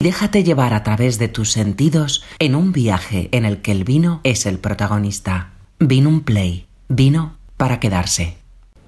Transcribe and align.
Déjate 0.00 0.44
llevar 0.44 0.74
a 0.74 0.84
través 0.84 1.18
de 1.18 1.26
tus 1.26 1.50
sentidos 1.50 2.24
en 2.38 2.54
un 2.54 2.70
viaje 2.70 3.28
en 3.32 3.44
el 3.44 3.60
que 3.62 3.72
el 3.72 3.82
vino 3.82 4.20
es 4.22 4.46
el 4.46 4.60
protagonista. 4.60 5.54
Vino 5.80 6.08
un 6.08 6.20
play. 6.20 6.68
Vino 6.88 7.34
para 7.56 7.80
quedarse. 7.80 8.36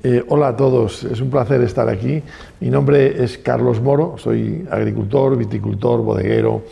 Eh, 0.05 0.25
hola 0.29 0.47
a 0.47 0.57
todos, 0.57 1.03
es 1.03 1.21
un 1.21 1.29
placer 1.29 1.63
estar 1.63 1.89
aquí. 1.89 2.23
Mi 2.61 2.71
nombre 2.71 3.25
es 3.25 3.39
Carlos 3.39 3.83
Moro, 3.83 4.19
soy 4.19 4.65
agricultor, 4.71 5.37
viticultor, 5.37 6.01
bodeguero, 6.01 6.63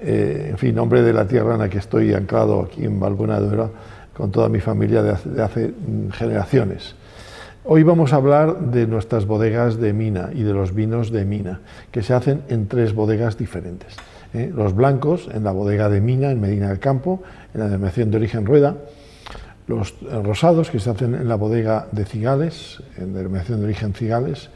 eh, 0.00 0.48
en 0.50 0.58
fin, 0.58 0.74
nombre 0.74 1.02
de 1.02 1.12
la 1.12 1.28
tierra 1.28 1.54
en 1.54 1.60
la 1.60 1.68
que 1.68 1.78
estoy 1.78 2.12
anclado 2.12 2.62
aquí 2.62 2.84
en 2.84 2.98
Balbuena 2.98 3.40
de 3.40 3.68
con 4.14 4.32
toda 4.32 4.48
mi 4.48 4.58
familia 4.58 5.04
de 5.04 5.42
hace, 5.44 5.68
mm, 5.68 6.10
generaciones. 6.10 6.96
Hoy 7.68 7.82
vamos 7.82 8.12
a 8.12 8.16
hablar 8.16 8.70
de 8.70 8.86
nuestras 8.86 9.26
bodegas 9.26 9.80
de 9.80 9.92
mina 9.92 10.30
y 10.32 10.44
de 10.44 10.52
los 10.52 10.72
vinos 10.72 11.10
de 11.10 11.24
mina, 11.24 11.62
que 11.90 12.04
se 12.04 12.14
hacen 12.14 12.42
en 12.48 12.68
tres 12.68 12.94
bodegas 12.94 13.36
diferentes. 13.36 13.96
¿eh? 14.34 14.52
Los 14.54 14.72
blancos 14.72 15.28
en 15.34 15.42
la 15.42 15.50
bodega 15.50 15.88
de 15.88 16.00
mina 16.00 16.30
en 16.30 16.40
Medina 16.40 16.68
del 16.68 16.78
Campo, 16.78 17.24
en 17.52 17.58
la 17.58 17.66
denominación 17.66 18.12
de 18.12 18.18
origen 18.18 18.46
Rueda. 18.46 18.76
Los 19.66 19.96
rosados 20.22 20.70
que 20.70 20.78
se 20.78 20.90
hacen 20.90 21.16
en 21.16 21.28
la 21.28 21.34
bodega 21.34 21.88
de 21.90 22.04
Cigales, 22.04 22.84
en 22.98 23.12
la 23.12 23.18
denominación 23.18 23.58
de 23.58 23.64
origen 23.64 23.94
Cigales. 23.94 24.48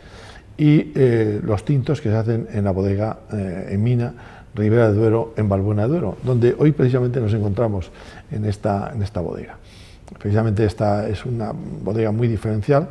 Y 0.57 0.93
eh, 0.95 1.41
los 1.43 1.65
tintos 1.65 2.01
que 2.01 2.11
se 2.11 2.17
hacen 2.17 2.47
en 2.53 2.63
la 2.63 2.71
bodega 2.71 3.19
eh, 3.33 3.71
en 3.71 3.83
mina 3.83 4.15
Ribera 4.55 4.89
de 4.89 4.95
Duero, 4.95 5.35
en 5.37 5.49
Balbuena 5.49 5.83
de 5.83 5.89
Duero, 5.89 6.17
donde 6.23 6.55
hoy 6.57 6.71
precisamente 6.71 7.21
nos 7.21 7.35
encontramos 7.35 7.91
en 8.31 8.45
esta, 8.45 8.93
en 8.95 9.03
esta 9.03 9.21
bodega. 9.21 9.59
Precisamente 10.19 10.65
esta 10.65 11.09
es 11.09 11.25
una 11.25 11.53
bodega 11.53 12.11
muy 12.11 12.29
diferencial 12.29 12.89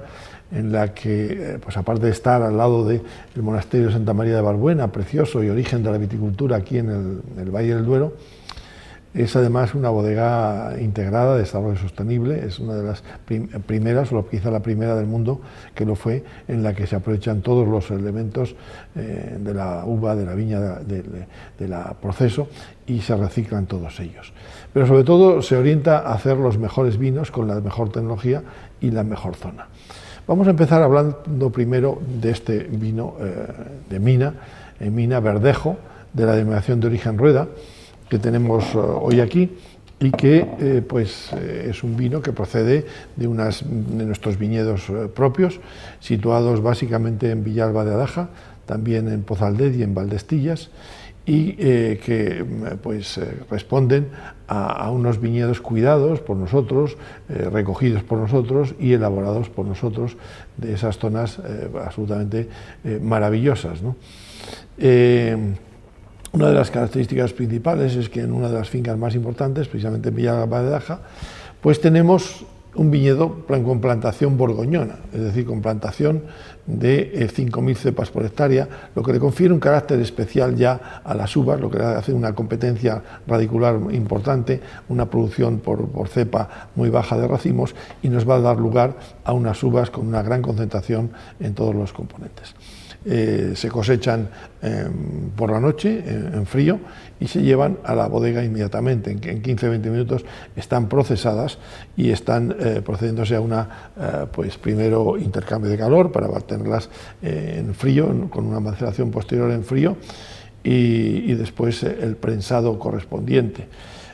en 0.52 0.72
la 0.72 0.94
que, 0.94 1.28
eh, 1.32 1.60
pues 1.62 1.78
aparte 1.78 2.06
de 2.06 2.12
estar 2.12 2.42
al 2.42 2.58
lado 2.58 2.88
del 2.88 3.02
monasterio 3.42 3.88
de 3.88 3.94
Santa 3.94 4.14
María 4.14 4.36
de 4.36 4.42
Balbuena, 4.42 4.92
precioso 4.92 5.44
y 5.44 5.50
origen 5.50 5.84
de 5.84 5.92
la 5.92 5.98
viticultura 5.98 6.58
aquí 6.58 6.80
en 6.80 7.22
el 7.38 7.52
Valle 7.52 7.76
del 7.76 7.86
Duero, 7.86 8.14
es 9.14 9.36
además 9.36 9.74
una 9.74 9.90
bodega 9.90 10.76
integrada 10.80 11.34
de 11.34 11.40
desarrollo 11.42 11.78
sostenible, 11.78 12.46
es 12.46 12.60
una 12.60 12.76
de 12.76 12.84
las 12.84 13.04
primeras, 13.66 14.12
o 14.12 14.28
quizá 14.28 14.52
la 14.52 14.60
primera 14.60 14.96
del 14.96 15.08
mundo 15.08 15.42
que 15.74 15.86
lo 15.86 15.96
fue, 15.96 16.24
en 16.48 16.62
la 16.62 16.76
que 16.76 16.86
se 16.86 16.96
aprovechan 16.96 17.42
todos 17.42 17.68
los 17.68 17.90
elementos 17.90 18.56
eh, 18.96 19.38
de 19.40 19.54
la 19.54 19.84
uva, 19.86 20.16
de 20.16 20.26
la 20.26 20.36
viña, 20.36 20.60
del 20.60 21.26
proceso 22.00 22.50
y 22.86 23.02
se 23.02 23.16
reciclan 23.16 23.66
todos 23.66 24.00
ellos. 24.00 24.32
Pero 24.74 24.86
sobre 24.86 25.04
todo 25.04 25.42
se 25.42 25.56
orienta 25.56 26.00
a 26.00 26.14
hacer 26.14 26.38
los 26.38 26.60
mejores 26.60 26.98
vinos 26.98 27.32
con 27.32 27.48
la 27.48 27.60
mejor 27.62 27.90
tecnología 27.90 28.44
y 28.80 28.92
la 28.92 29.04
mejor 29.04 29.36
zona. 29.36 29.68
Vamos 30.28 30.46
a 30.46 30.52
empezar 30.52 30.84
hablando 30.84 31.50
primero 31.50 32.00
de 32.22 32.30
este 32.30 32.60
vino 32.60 33.16
eh, 33.20 33.48
de 33.90 34.00
mina, 34.00 34.36
en 34.80 34.94
mina 34.94 35.20
verdejo, 35.20 35.78
de 36.14 36.26
la 36.26 36.36
denominación 36.36 36.80
de 36.80 36.88
origen 36.88 37.18
rueda 37.18 37.48
que 38.10 38.20
tenemos 38.20 38.64
eh, 38.74 38.78
hoy 38.78 39.22
aquí 39.22 39.50
y 40.00 40.12
que 40.12 40.48
eh, 40.60 40.82
pues, 40.88 41.32
eh, 41.34 41.68
es 41.70 41.84
un 41.84 41.96
vino 41.98 42.22
que 42.22 42.32
procede 42.32 42.86
de, 43.16 43.28
unas, 43.28 43.64
de 43.64 44.06
nuestros 44.06 44.38
viñedos 44.38 44.92
propios, 45.14 45.60
situados 46.00 46.62
básicamente 46.62 47.32
en 47.32 47.44
Villalba 47.44 47.86
de 47.86 47.94
Adaja, 47.94 48.30
también 48.66 49.10
en 49.10 49.24
Pozalded 49.24 49.74
y 49.76 49.84
en 49.84 49.94
Valdestillas, 49.94 50.70
y 51.26 51.54
que 51.54 52.44
pues, 52.82 53.20
responden 53.52 54.08
a, 54.48 54.90
unos 54.90 55.22
viñedos 55.22 55.62
cuidados 55.62 56.22
por 56.22 56.36
nosotros, 56.38 56.98
recogidos 57.28 58.02
por 58.02 58.18
nosotros 58.18 58.74
y 58.80 58.94
elaborados 58.94 59.48
por 59.48 59.68
nosotros 59.68 60.18
de 60.58 60.74
esas 60.74 60.98
zonas 60.98 61.40
absolutamente 61.86 62.50
maravillosas. 63.04 63.84
¿no? 63.84 63.96
Una 66.32 66.48
de 66.50 66.54
las 66.54 66.70
características 66.70 67.34
principales 67.34 67.96
es 67.96 68.08
que 68.08 68.22
en 68.22 68.32
una 68.32 68.50
de 68.50 68.54
las 68.54 68.70
fincas 68.70 68.98
más 68.98 69.16
importantes, 69.16 69.68
precisamente 69.68 70.10
en 70.10 70.16
Villalba 70.16 70.62
de 70.62 70.70
Daja, 70.70 71.00
pues 71.60 71.82
tenemos 71.82 72.46
un 72.76 72.92
viñedo 72.92 73.46
con 73.48 73.82
plantación 73.82 74.38
borgoñona, 74.38 75.00
es 75.12 75.22
decir, 75.22 75.46
con 75.46 75.62
plantación 75.62 76.24
de 76.68 77.28
5.000 77.34 77.72
eh, 77.72 77.76
cepas 77.76 78.12
por 78.12 78.24
hectárea, 78.24 78.70
lo 78.94 79.02
que 79.02 79.12
le 79.12 79.20
confiere 79.20 79.54
un 79.54 79.60
carácter 79.60 80.00
especial 80.00 80.56
ya 80.56 81.02
a 81.04 81.16
las 81.16 81.36
uvas, 81.36 81.60
lo 81.60 81.72
que 81.72 81.80
le 81.80 81.86
hace 81.86 82.14
una 82.14 82.36
competencia 82.36 83.02
radicular 83.26 83.80
importante, 83.92 84.62
una 84.88 85.10
producción 85.10 85.60
por, 85.60 85.90
por 85.90 86.10
cepa 86.10 86.70
muy 86.76 86.90
baja 86.90 87.18
de 87.18 87.28
racimos 87.28 87.74
y 88.04 88.10
nos 88.10 88.30
va 88.30 88.36
a 88.36 88.42
dar 88.42 88.58
lugar 88.58 88.96
a 89.24 89.34
unas 89.34 89.62
uvas 89.64 89.90
con 89.90 90.08
una 90.08 90.22
gran 90.22 90.44
concentración 90.44 91.12
en 91.40 91.56
todos 91.56 91.74
los 91.74 91.92
componentes. 91.92 92.54
Eh, 93.06 93.54
se 93.56 93.70
cosechan 93.70 94.28
em, 94.62 95.30
por 95.34 95.50
la 95.50 95.62
noche 95.62 96.04
en, 96.06 96.46
frío 96.46 96.82
y 97.18 97.28
se 97.28 97.42
llevan 97.42 97.78
a 97.86 97.96
la 97.96 98.10
bodega 98.10 98.44
inmediatamente. 98.44 99.12
En, 99.12 99.22
15-20 99.22 99.90
minutos 99.90 100.26
están 100.54 100.90
procesadas 100.90 101.60
y 101.96 102.12
están 102.12 102.54
eh, 102.60 102.82
procediéndose 102.84 103.38
a 103.38 103.42
una, 103.42 103.92
eh, 103.98 104.26
pues 104.30 104.58
primero 104.58 105.18
intercambio 105.18 105.72
de 105.72 105.78
calor 105.78 106.12
para 106.12 106.28
mantenerlas 106.28 106.90
en 107.22 107.74
frío, 107.74 108.30
con 108.30 108.46
una 108.46 108.60
maceración 108.60 109.12
posterior 109.12 109.50
en 109.52 109.64
frío 109.64 109.96
y, 110.62 111.34
después 111.36 111.84
el 111.84 112.18
prensado 112.18 112.78
correspondiente. 112.78 113.68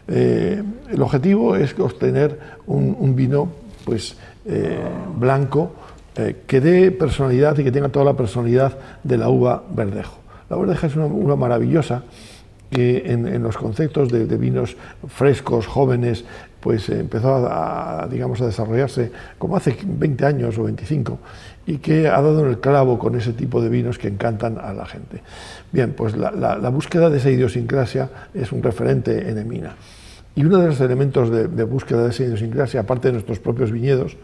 el 0.07 1.01
objetivo 1.01 1.55
es 1.55 1.73
obtener 1.79 2.39
un, 2.67 2.95
un 2.99 3.15
vino 3.15 3.49
pues, 3.83 4.15
blanco, 5.17 5.73
eh, 6.17 6.43
que 6.47 6.61
dé 6.61 6.91
personalidad 6.91 7.57
y 7.57 7.63
que 7.63 7.71
tenga 7.71 7.89
toda 7.89 8.05
la 8.05 8.13
personalidad 8.13 8.77
de 9.03 9.17
la 9.17 9.29
uva 9.29 9.63
verdejo. 9.69 10.17
La 10.49 10.55
verdeja 10.55 10.87
es 10.87 10.95
una 10.95 11.07
uva 11.07 11.35
maravillosa 11.35 12.03
que 12.69 13.03
en, 13.05 13.43
los 13.43 13.57
conceptos 13.57 14.09
de, 14.11 14.25
vinos 14.37 14.75
frescos, 15.07 15.67
jóvenes, 15.67 16.25
pues 16.59 16.89
empezó 16.89 17.47
a, 17.49 18.07
digamos, 18.09 18.41
a 18.41 18.47
desarrollarse 18.47 19.11
como 19.37 19.55
hace 19.55 19.77
20 19.83 20.25
años 20.25 20.57
o 20.57 20.63
25 20.63 21.19
y 21.67 21.77
que 21.77 22.07
ha 22.07 22.21
dado 22.21 22.43
en 22.43 22.49
el 22.49 22.59
clavo 22.59 22.97
con 22.97 23.15
ese 23.15 23.33
tipo 23.33 23.61
de 23.61 23.69
vinos 23.69 23.97
que 23.97 24.07
encantan 24.07 24.57
a 24.57 24.73
la 24.73 24.85
gente. 24.85 25.21
Bien, 25.71 25.93
pues 25.93 26.15
la, 26.17 26.69
búsqueda 26.69 27.09
de 27.09 27.17
esa 27.17 27.29
idiosincrasia 27.29 28.09
es 28.33 28.51
un 28.51 28.63
referente 28.63 29.29
en 29.29 29.37
Emina. 29.37 29.75
Y 30.35 30.43
uno 30.43 30.57
de 30.57 30.67
los 30.67 30.81
elementos 30.81 31.29
de, 31.29 31.47
de 31.47 31.63
búsqueda 31.63 32.03
de 32.03 32.09
esa 32.09 32.23
idiosincrasia, 32.23 32.81
aparte 32.81 33.07
de 33.07 33.13
nuestros 33.13 33.39
propios 33.39 33.71
viñedos, 33.71 34.17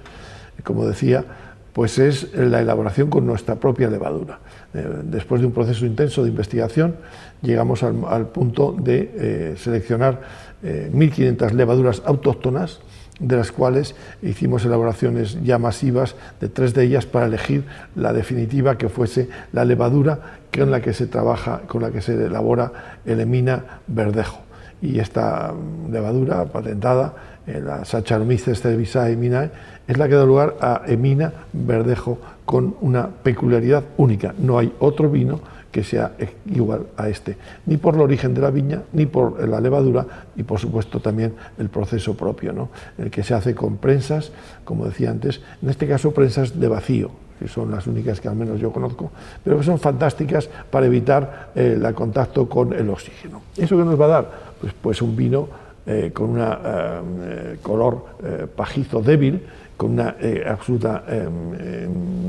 como 0.63 0.85
decía, 0.85 1.23
pues 1.73 1.99
es 1.99 2.33
la 2.33 2.61
elaboración 2.61 3.09
con 3.09 3.25
nuestra 3.25 3.55
propia 3.55 3.89
levadura. 3.89 4.39
Eh, 4.73 4.85
después 5.03 5.41
de 5.41 5.47
un 5.47 5.53
proceso 5.53 5.85
intenso 5.85 6.23
de 6.23 6.29
investigación, 6.29 6.95
llegamos 7.41 7.83
al, 7.83 8.27
punto 8.27 8.75
de 8.77 9.11
eh, 9.15 9.55
seleccionar 9.57 10.21
1.500 10.63 11.51
eh, 11.51 11.53
levaduras 11.53 12.01
autóctonas, 12.05 12.79
de 13.19 13.35
las 13.35 13.51
cuales 13.51 13.95
hicimos 14.23 14.65
elaboraciones 14.65 15.37
ya 15.43 15.59
masivas 15.59 16.15
de 16.39 16.49
tres 16.49 16.73
de 16.73 16.83
ellas 16.83 17.05
para 17.05 17.27
elegir 17.27 17.65
la 17.95 18.13
definitiva 18.13 18.77
que 18.77 18.89
fuese 18.89 19.29
la 19.53 19.63
levadura 19.63 20.39
con 20.51 20.71
la 20.71 20.81
que 20.81 20.93
se 20.93 21.05
trabaja, 21.05 21.61
con 21.67 21.83
la 21.83 21.91
que 21.91 22.01
se 22.01 22.13
elabora 22.13 22.99
el 23.05 23.19
Emina 23.19 23.81
verdejo. 23.87 24.41
Y 24.81 24.97
esta 24.99 25.53
levadura 25.91 26.45
patentada 26.45 27.13
la 27.47 27.85
Saccharomyces 27.85 28.61
cerevisiae 28.61 29.15
Minae, 29.15 29.49
es 29.87 29.97
la 29.97 30.07
que 30.07 30.15
da 30.15 30.25
lugar 30.25 30.57
a 30.61 30.83
Emina 30.87 31.33
Verdejo 31.51 32.17
con 32.45 32.75
una 32.81 33.07
peculiaridad 33.07 33.83
única. 33.97 34.33
No 34.37 34.57
hay 34.57 34.73
otro 34.79 35.09
vino 35.09 35.39
que 35.71 35.83
sea 35.83 36.11
igual 36.53 36.87
a 36.97 37.07
este, 37.07 37.37
ni 37.65 37.77
por 37.77 37.95
el 37.95 38.01
origen 38.01 38.33
de 38.33 38.41
la 38.41 38.51
viña, 38.51 38.83
ni 38.91 39.05
por 39.05 39.47
la 39.47 39.61
levadura, 39.61 40.05
y 40.35 40.43
por 40.43 40.59
supuesto 40.59 40.99
también 40.99 41.33
el 41.57 41.69
proceso 41.69 42.15
propio, 42.15 42.51
¿no? 42.51 42.69
el 42.97 43.09
que 43.09 43.23
se 43.23 43.33
hace 43.33 43.55
con 43.55 43.77
prensas, 43.77 44.31
como 44.65 44.85
decía 44.85 45.09
antes, 45.09 45.41
en 45.61 45.69
este 45.69 45.87
caso 45.87 46.11
prensas 46.11 46.59
de 46.59 46.67
vacío, 46.67 47.11
que 47.39 47.47
son 47.47 47.71
las 47.71 47.87
únicas 47.87 48.19
que 48.19 48.27
al 48.27 48.35
menos 48.35 48.59
yo 48.59 48.71
conozco, 48.71 49.11
pero 49.43 49.57
que 49.57 49.63
son 49.63 49.79
fantásticas 49.79 50.49
para 50.69 50.85
evitar 50.85 51.51
eh, 51.55 51.79
el 51.81 51.93
contacto 51.93 52.47
con 52.47 52.73
el 52.73 52.89
oxígeno. 52.89 53.41
¿Eso 53.57 53.77
que 53.77 53.85
nos 53.85 53.99
va 53.99 54.05
a 54.05 54.09
dar? 54.09 54.31
Pues, 54.59 54.73
pues 54.79 55.01
un 55.01 55.15
vino 55.15 55.47
eh, 55.83 56.11
con 56.13 56.29
un 56.29 56.39
eh, 56.39 57.57
color 57.59 58.05
eh, 58.23 58.45
pajizo 58.55 59.01
débil, 59.01 59.41
con 59.75 59.93
una 59.93 60.15
absoluta 60.45 61.03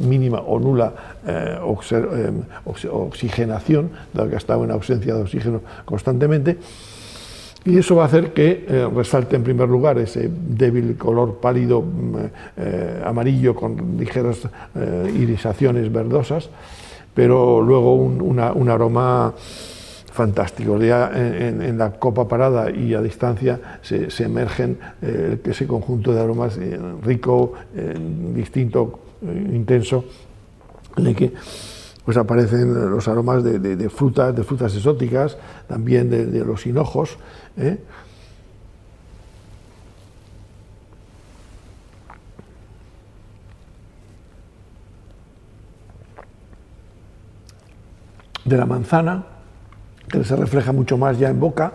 mínima 0.09 0.41
o 0.41 0.59
nula 0.59 1.21
oxigenación, 2.65 3.91
dado 4.15 4.31
que 4.31 4.37
ha 4.37 4.39
estado 4.39 4.65
en 4.65 4.71
ausencia 4.71 5.15
de 5.15 5.21
oxígeno 5.21 5.61
constantemente. 5.85 6.57
Y 7.67 7.77
eso 7.77 7.97
va 7.97 8.05
a 8.05 8.07
hacer 8.07 8.33
que 8.33 8.89
resalte 8.97 9.37
en 9.37 9.43
primer 9.43 9.69
lugar 9.69 9.99
ese 9.99 10.31
débil 10.33 10.97
color 10.97 11.41
pálido 11.43 11.83
mm, 11.83 12.17
amarillo 13.05 13.55
con 13.55 13.99
ligeras 13.99 14.49
irisaciones 15.15 15.93
verdosas, 15.93 16.49
pero 17.13 17.61
luego 17.61 17.97
un 17.97 18.69
aroma 18.71 19.35
fantástico. 20.13 20.79
Ya 20.79 21.11
en, 21.15 21.79
la 21.79 21.93
copa 21.93 22.29
parada 22.29 22.71
y 22.71 22.95
a 22.95 23.01
distancia 23.01 23.79
se, 23.83 24.09
emergen 24.23 24.79
eh, 25.01 25.41
ese 25.45 25.67
conjunto 25.67 26.15
de 26.15 26.21
aromas 26.21 26.59
eh, 26.59 26.79
rico, 27.03 27.55
eh, 27.75 27.95
distinto, 28.35 29.01
intenso, 29.23 30.05
de 30.97 31.15
que 31.15 31.33
pues 32.05 32.17
aparecen 32.17 32.91
los 32.91 33.07
aromas 33.07 33.45
de, 33.45 33.89
frutas, 33.89 34.35
de 34.35 34.43
frutas 34.43 34.75
exóticas, 34.75 35.39
también 35.69 36.11
de, 36.11 36.45
los 36.45 36.67
hinojos. 36.67 37.17
de 48.45 48.57
la 48.57 48.67
manzana, 48.67 49.25
que 50.13 50.25
se 50.25 50.37
refleja 50.37 50.73
mucho 50.73 50.99
más 50.99 51.19
ya 51.19 51.31
en 51.31 51.41
boca, 51.41 51.73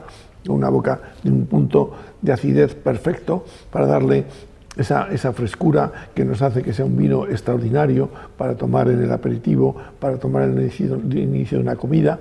una 0.48 0.70
boca 0.70 1.02
de 1.24 1.32
un 1.32 1.46
punto 1.46 1.92
de 2.22 2.32
acidez 2.32 2.76
perfecto 2.76 3.44
para 3.72 3.88
darle 3.88 4.26
esa, 4.78 5.10
esa, 5.12 5.34
frescura 5.34 5.92
que 6.14 6.24
nos 6.24 6.42
hace 6.42 6.62
que 6.62 6.72
sea 6.72 6.86
un 6.86 6.96
vino 6.96 7.28
extraordinario 7.28 8.10
para 8.38 8.56
tomar 8.56 8.90
en 8.90 9.04
el 9.04 9.12
aperitivo, 9.12 9.76
para 10.00 10.18
tomar 10.18 10.44
en 10.44 10.58
el 10.58 10.64
inicio, 10.66 10.98
de 10.98 11.58
una 11.58 11.76
comida, 11.76 12.20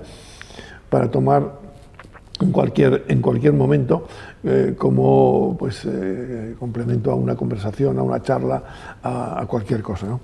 para 0.89 1.09
tomar 1.09 1.67
en 2.39 2.51
cualquier, 2.51 3.05
en 3.07 3.21
cualquier 3.21 3.53
momento 3.53 4.07
eh, 4.43 4.75
como 4.77 5.55
pues, 5.57 5.85
eh, 5.85 6.55
complemento 6.59 7.11
a 7.11 7.15
una 7.15 7.35
conversación, 7.35 7.97
a 7.99 8.01
una 8.01 8.21
charla, 8.21 8.63
a, 9.03 9.41
a 9.41 9.45
cualquier 9.45 9.83
cosa. 9.83 10.07
¿no? 10.07 10.19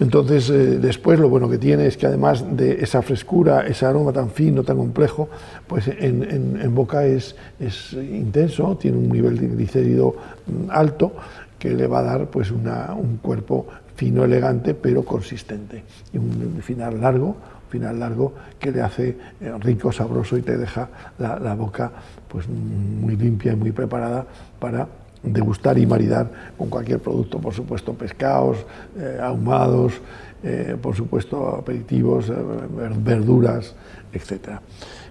Entonces, 0.00 0.50
eh, 0.50 0.78
después 0.78 1.20
lo 1.20 1.28
bueno 1.28 1.48
que 1.48 1.58
tiene 1.58 1.86
es 1.86 1.96
que 1.96 2.06
además 2.06 2.56
de 2.56 2.82
esa 2.82 3.00
frescura, 3.02 3.66
ese 3.66 3.86
aroma 3.86 4.12
tan 4.12 4.30
fino, 4.30 4.64
tan 4.64 4.76
complejo, 4.76 5.28
pues 5.66 5.88
en, 5.88 6.74
boca 6.74 7.06
es, 7.06 7.36
intenso, 7.92 8.76
tiene 8.76 8.98
un 8.98 9.08
nivel 9.08 9.38
de 9.38 9.48
glicérido 9.48 10.16
mm, 10.46 10.70
alto 10.70 11.12
que 11.58 11.70
le 11.70 11.86
va 11.86 12.00
a 12.00 12.02
dar 12.02 12.26
pues 12.26 12.50
un 12.50 13.18
cuerpo 13.22 13.66
fino, 13.94 14.24
elegante, 14.24 14.74
pero 14.74 15.04
consistente. 15.04 15.84
Y 16.12 16.18
un 16.18 16.60
final 16.60 17.00
largo, 17.00 17.36
final 17.70 17.98
largo 17.98 18.34
que 18.58 18.70
le 18.70 18.82
hace 18.82 19.16
eh, 19.40 19.52
rico, 19.60 19.90
sabroso 19.90 20.36
y 20.36 20.42
te 20.42 20.56
deja 20.56 20.88
la, 21.18 21.38
la 21.38 21.54
boca 21.54 21.90
pues 22.28 22.48
muy 22.48 23.16
limpia 23.16 23.52
y 23.52 23.56
muy 23.56 23.72
preparada 23.72 24.26
para 24.58 24.86
degustar 25.24 25.78
y 25.78 25.86
maridar 25.86 26.30
con 26.56 26.68
cualquier 26.68 27.00
producto, 27.00 27.38
por 27.38 27.54
supuesto 27.54 27.94
pescados, 27.94 28.58
eh, 28.98 29.18
ahumados, 29.20 29.94
eh, 30.42 30.76
por 30.80 30.94
supuesto 30.94 31.56
aperitivos, 31.56 32.28
eh, 32.28 32.34
verduras, 32.98 33.74
etc. 34.12 34.60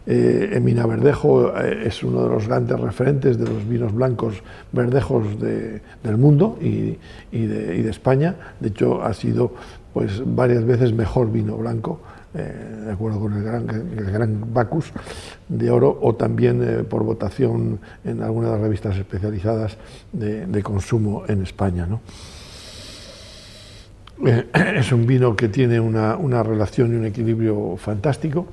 Emina 0.06 0.86
Verdejo 0.86 1.58
es 1.58 2.04
uno 2.04 2.24
de 2.24 2.30
los 2.30 2.46
grandes 2.46 2.78
referentes 2.78 3.38
de 3.38 3.48
los 3.48 3.66
vinos 3.66 3.94
blancos 3.94 4.44
verdejos 4.74 5.40
del 5.40 6.18
mundo 6.18 6.58
y, 6.60 6.98
de, 7.32 7.78
y, 7.78 7.82
de, 7.82 7.90
España. 7.90 8.36
De 8.60 8.68
hecho, 8.68 9.02
ha 9.02 9.14
sido 9.14 9.54
pues, 9.94 10.22
varias 10.26 10.66
veces 10.66 10.92
mejor 10.92 11.32
vino 11.32 11.56
blanco 11.56 12.02
eh, 12.36 12.82
de 12.86 12.92
acuerdo 12.92 13.20
con 13.20 13.34
el 13.34 13.44
gran, 13.44 13.70
el 13.70 14.38
Bacus 14.52 14.92
de 15.48 15.70
oro, 15.70 16.00
o 16.02 16.16
también 16.16 16.64
eh, 16.64 16.84
por 16.84 17.04
votación 17.04 17.80
en 18.04 18.24
algunas 18.24 18.50
de 18.50 18.56
las 18.56 18.64
revistas 18.64 18.98
especializadas 18.98 19.78
de, 20.12 20.64
consumo 20.64 21.26
en 21.28 21.44
España. 21.44 21.88
Eh, 24.26 24.48
es 24.78 24.92
un 24.92 25.06
vino 25.06 25.36
que 25.36 25.48
tiene 25.48 25.80
una, 25.80 26.42
relación 26.42 26.94
y 26.94 26.96
un 26.96 27.06
equilibrio 27.06 27.78
fantástico 27.78 28.48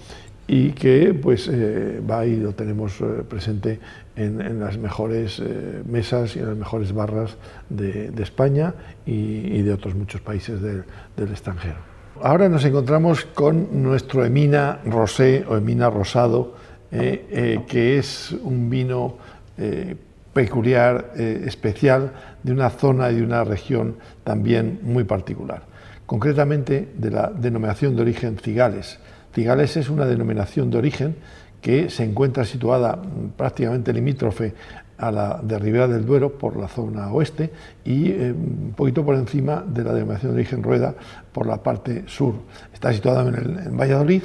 y 0.46 0.72
que 0.72 1.14
pues 1.14 1.48
va 1.48 2.26
y 2.26 2.36
lo 2.36 2.52
tenemos 2.52 2.98
presente 3.28 3.78
en, 4.16 4.60
las 4.60 4.76
mejores 4.76 5.40
mesas 5.86 6.34
y 6.34 6.40
en 6.40 6.48
las 6.48 6.56
mejores 6.56 6.92
barras 6.92 7.36
de, 7.68 8.12
España 8.18 8.74
y, 9.06 9.62
de 9.62 9.72
otros 9.72 9.94
muchos 9.94 10.20
países 10.20 10.60
del 10.60 10.84
extranjero. 11.16 11.89
Ahora 12.22 12.50
nos 12.50 12.66
encontramos 12.66 13.24
con 13.24 13.82
nuestro 13.82 14.26
Emina 14.26 14.80
Rosé 14.84 15.42
o 15.48 15.56
Emina 15.56 15.88
Rosado, 15.88 16.54
eh, 16.92 17.26
eh, 17.30 17.60
que 17.66 17.96
es 17.96 18.32
un 18.32 18.68
vino 18.68 19.16
eh, 19.56 19.96
peculiar, 20.34 21.12
especial, 21.16 22.12
de 22.42 22.52
una 22.52 22.68
zona 22.68 23.10
y 23.10 23.16
de 23.16 23.22
una 23.22 23.42
región 23.42 23.96
también 24.22 24.80
muy 24.82 25.04
particular. 25.04 25.62
Concretamente 26.04 26.90
de 26.94 27.10
la 27.10 27.28
denominación 27.34 27.96
de 27.96 28.02
origen 28.02 28.36
Cigales. 28.38 28.98
Cigales 29.34 29.78
es 29.78 29.88
una 29.88 30.04
denominación 30.04 30.70
de 30.70 30.76
origen 30.76 31.16
que 31.62 31.88
se 31.88 32.04
encuentra 32.04 32.44
situada 32.44 33.00
prácticamente 33.36 33.94
limítrofe 33.94 34.54
a 35.00 35.10
la 35.10 35.40
de 35.42 35.58
Ribera 35.58 35.88
del 35.88 36.04
Duero 36.04 36.32
por 36.38 36.56
la 36.56 36.68
zona 36.68 37.12
oeste 37.12 37.50
y 37.84 38.10
eh, 38.10 38.32
un 38.32 38.74
poquito 38.76 39.04
por 39.04 39.16
encima 39.16 39.64
de 39.66 39.82
la 39.82 39.94
denominación 39.94 40.32
de 40.32 40.40
origen 40.40 40.62
Rueda 40.62 40.94
por 41.32 41.46
la 41.46 41.62
parte 41.62 42.04
sur. 42.06 42.34
Está 42.72 42.92
situada 42.92 43.26
en, 43.26 43.76
Valladolid 43.76 44.22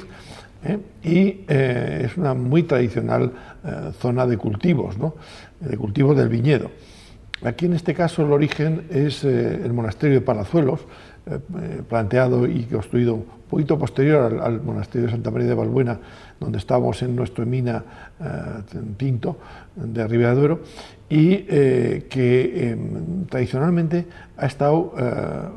¿eh? 0.64 0.78
y 1.02 1.44
eh, 1.48 2.02
es 2.04 2.16
una 2.16 2.34
muy 2.34 2.64
tradicional 2.64 3.32
zona 3.98 4.26
de 4.26 4.36
cultivos, 4.36 4.96
¿no? 4.96 5.16
de 5.58 5.76
cultivos 5.76 6.16
del 6.16 6.28
viñedo. 6.28 6.70
Aquí 7.42 7.66
en 7.66 7.72
este 7.72 7.94
caso 7.94 8.22
el 8.22 8.32
origen 8.32 8.86
es 8.90 9.24
el 9.24 9.72
monasterio 9.72 10.20
de 10.20 10.20
Palazuelos, 10.20 10.80
planteado 11.88 12.46
y 12.46 12.64
construido 12.64 13.14
un 13.14 13.24
poquito 13.50 13.78
posterior 13.78 14.40
al, 14.40 14.62
monasterio 14.62 15.06
de 15.06 15.12
Santa 15.12 15.30
María 15.30 15.48
de 15.48 15.54
Valbuena, 15.54 15.98
donde 16.38 16.58
estábamos 16.58 17.02
en 17.02 17.16
nuestro 17.16 17.44
mina 17.44 17.82
tinto 18.96 19.36
de 19.74 20.06
Ribera 20.06 20.34
Duero, 20.34 20.60
y 21.08 21.46
eh, 21.48 22.06
que 22.10 22.70
em, 22.70 23.26
tradicionalmente 23.26 24.06
ha 24.36 24.46
estado 24.46 24.92
eh, 24.98 25.02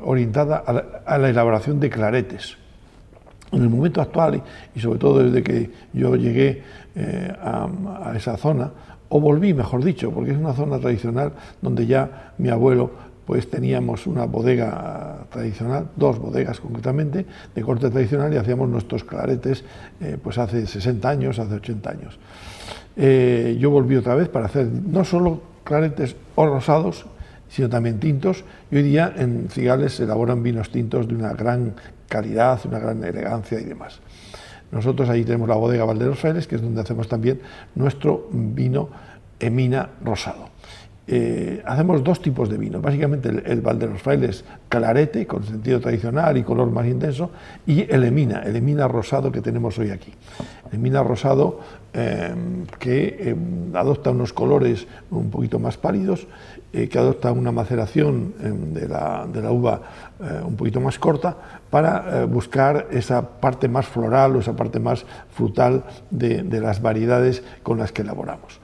orientada 0.04 0.57
a 0.57 1.18
la, 1.18 1.30
elaboración 1.30 1.80
de 1.80 1.89
claretes. 1.89 2.57
En 3.51 3.63
el 3.63 3.69
momento 3.69 4.00
actual, 4.00 4.44
y 4.75 4.80
sobre 4.80 5.00
todo 5.00 5.24
desde 5.24 5.42
que 5.42 5.71
yo 5.94 6.16
llegué 6.16 6.62
eh, 6.95 7.33
a, 7.42 8.13
esa 8.16 8.38
zona, 8.38 8.71
o 9.10 9.19
volví, 9.19 9.56
mejor 9.56 9.83
dicho, 9.83 10.12
porque 10.12 10.31
es 10.31 10.38
una 10.38 10.54
zona 10.54 10.77
tradicional 10.77 11.33
donde 11.60 11.88
ya 11.88 12.33
mi 12.38 12.50
abuelo 12.50 12.92
pues 13.29 13.47
teníamos 13.47 14.07
una 14.07 14.25
bodega 14.25 15.27
tradicional, 15.29 15.89
dos 15.95 16.17
bodegas 16.17 16.59
concretamente, 16.59 17.27
de 17.53 17.61
corte 17.61 17.91
tradicional 17.91 18.33
y 18.33 18.37
hacíamos 18.37 18.67
nuestros 18.67 19.03
claretes 19.03 19.63
pues 20.23 20.39
hace 20.39 20.65
60 20.65 21.07
años, 21.07 21.37
hace 21.37 21.53
80 21.53 21.89
años. 21.91 22.17
Eh, 22.97 23.55
yo 23.59 23.69
volví 23.69 23.95
otra 23.97 24.15
vez 24.15 24.29
para 24.29 24.47
hacer 24.47 24.65
no 24.65 25.05
solo 25.05 25.43
claretes 25.63 26.15
o 26.33 26.47
rosados, 26.47 27.05
sino 27.49 27.69
también 27.69 27.99
tintos. 27.99 28.43
Y 28.71 28.77
hoy 28.77 28.81
día 28.81 29.13
en 29.15 29.47
Cigales 29.51 29.93
se 29.93 30.05
elaboran 30.05 30.41
vinos 30.41 30.71
tintos 30.71 31.07
de 31.07 31.13
una 31.13 31.33
gran 31.33 31.75
calidad, 32.07 32.59
una 32.65 32.79
gran 32.79 33.03
elegancia 33.03 33.59
y 33.59 33.65
demás. 33.65 33.99
Nosotros 34.71 35.07
ahí 35.07 35.23
tenemos 35.23 35.47
la 35.47 35.53
bodega 35.53 35.85
Valderos 35.85 36.21
que 36.47 36.55
es 36.55 36.61
donde 36.63 36.81
hacemos 36.81 37.07
también 37.07 37.39
nuestro 37.75 38.27
vino 38.31 38.89
Emina 39.39 39.92
rosado. 40.04 40.49
Eh, 41.11 41.63
hacemos 41.66 42.04
dos 42.04 42.21
tipos 42.21 42.51
de 42.51 42.57
vino, 42.59 42.80
básicamente 42.81 43.30
el, 43.30 43.42
el 43.44 43.61
Valderos 43.61 43.99
Frailes 43.99 44.45
clarete, 44.69 45.25
con 45.25 45.44
sentido 45.44 45.80
tradicional 45.80 46.37
y 46.37 46.44
color 46.44 46.69
más 46.69 46.85
intenso, 46.85 47.31
y 47.66 47.92
el 47.92 48.04
Emina, 48.04 48.44
el 48.44 48.56
Emina 48.56 48.87
rosado 48.87 49.31
que 49.31 49.42
tenemos 49.42 49.80
hoy 49.80 49.89
aquí. 49.89 50.13
El 50.69 50.75
Emina 50.78 51.01
rosado 51.01 51.61
eh, 51.94 52.31
que 52.78 53.18
eh, 53.21 53.35
adopta 53.73 54.11
unos 54.11 54.33
colores 54.33 54.85
un 55.09 55.31
poquito 55.31 55.57
más 55.57 55.78
pálidos, 55.78 56.28
que 56.71 56.99
adopta 56.99 57.31
una 57.31 57.51
maceración 57.51 58.35
de 58.75 58.87
la, 58.87 59.25
de, 59.25 59.42
la, 59.42 59.51
uva 59.51 59.81
un 60.45 60.56
poquito 60.56 60.80
más 60.80 60.99
corta 60.99 61.35
para 61.68 62.25
buscar 62.25 62.89
esa 62.92 63.28
parte 63.28 63.68
más 63.68 63.87
floral 63.87 64.35
o 64.35 64.39
esa 64.39 64.56
parte 64.56 64.80
más 64.80 65.04
frutal 65.31 65.83
de, 66.11 66.44
de 66.44 66.61
las 66.61 66.80
variedades 66.80 67.42
con 67.63 67.80
las 67.80 67.92
que 67.92 68.04
elaboramos. 68.04 68.59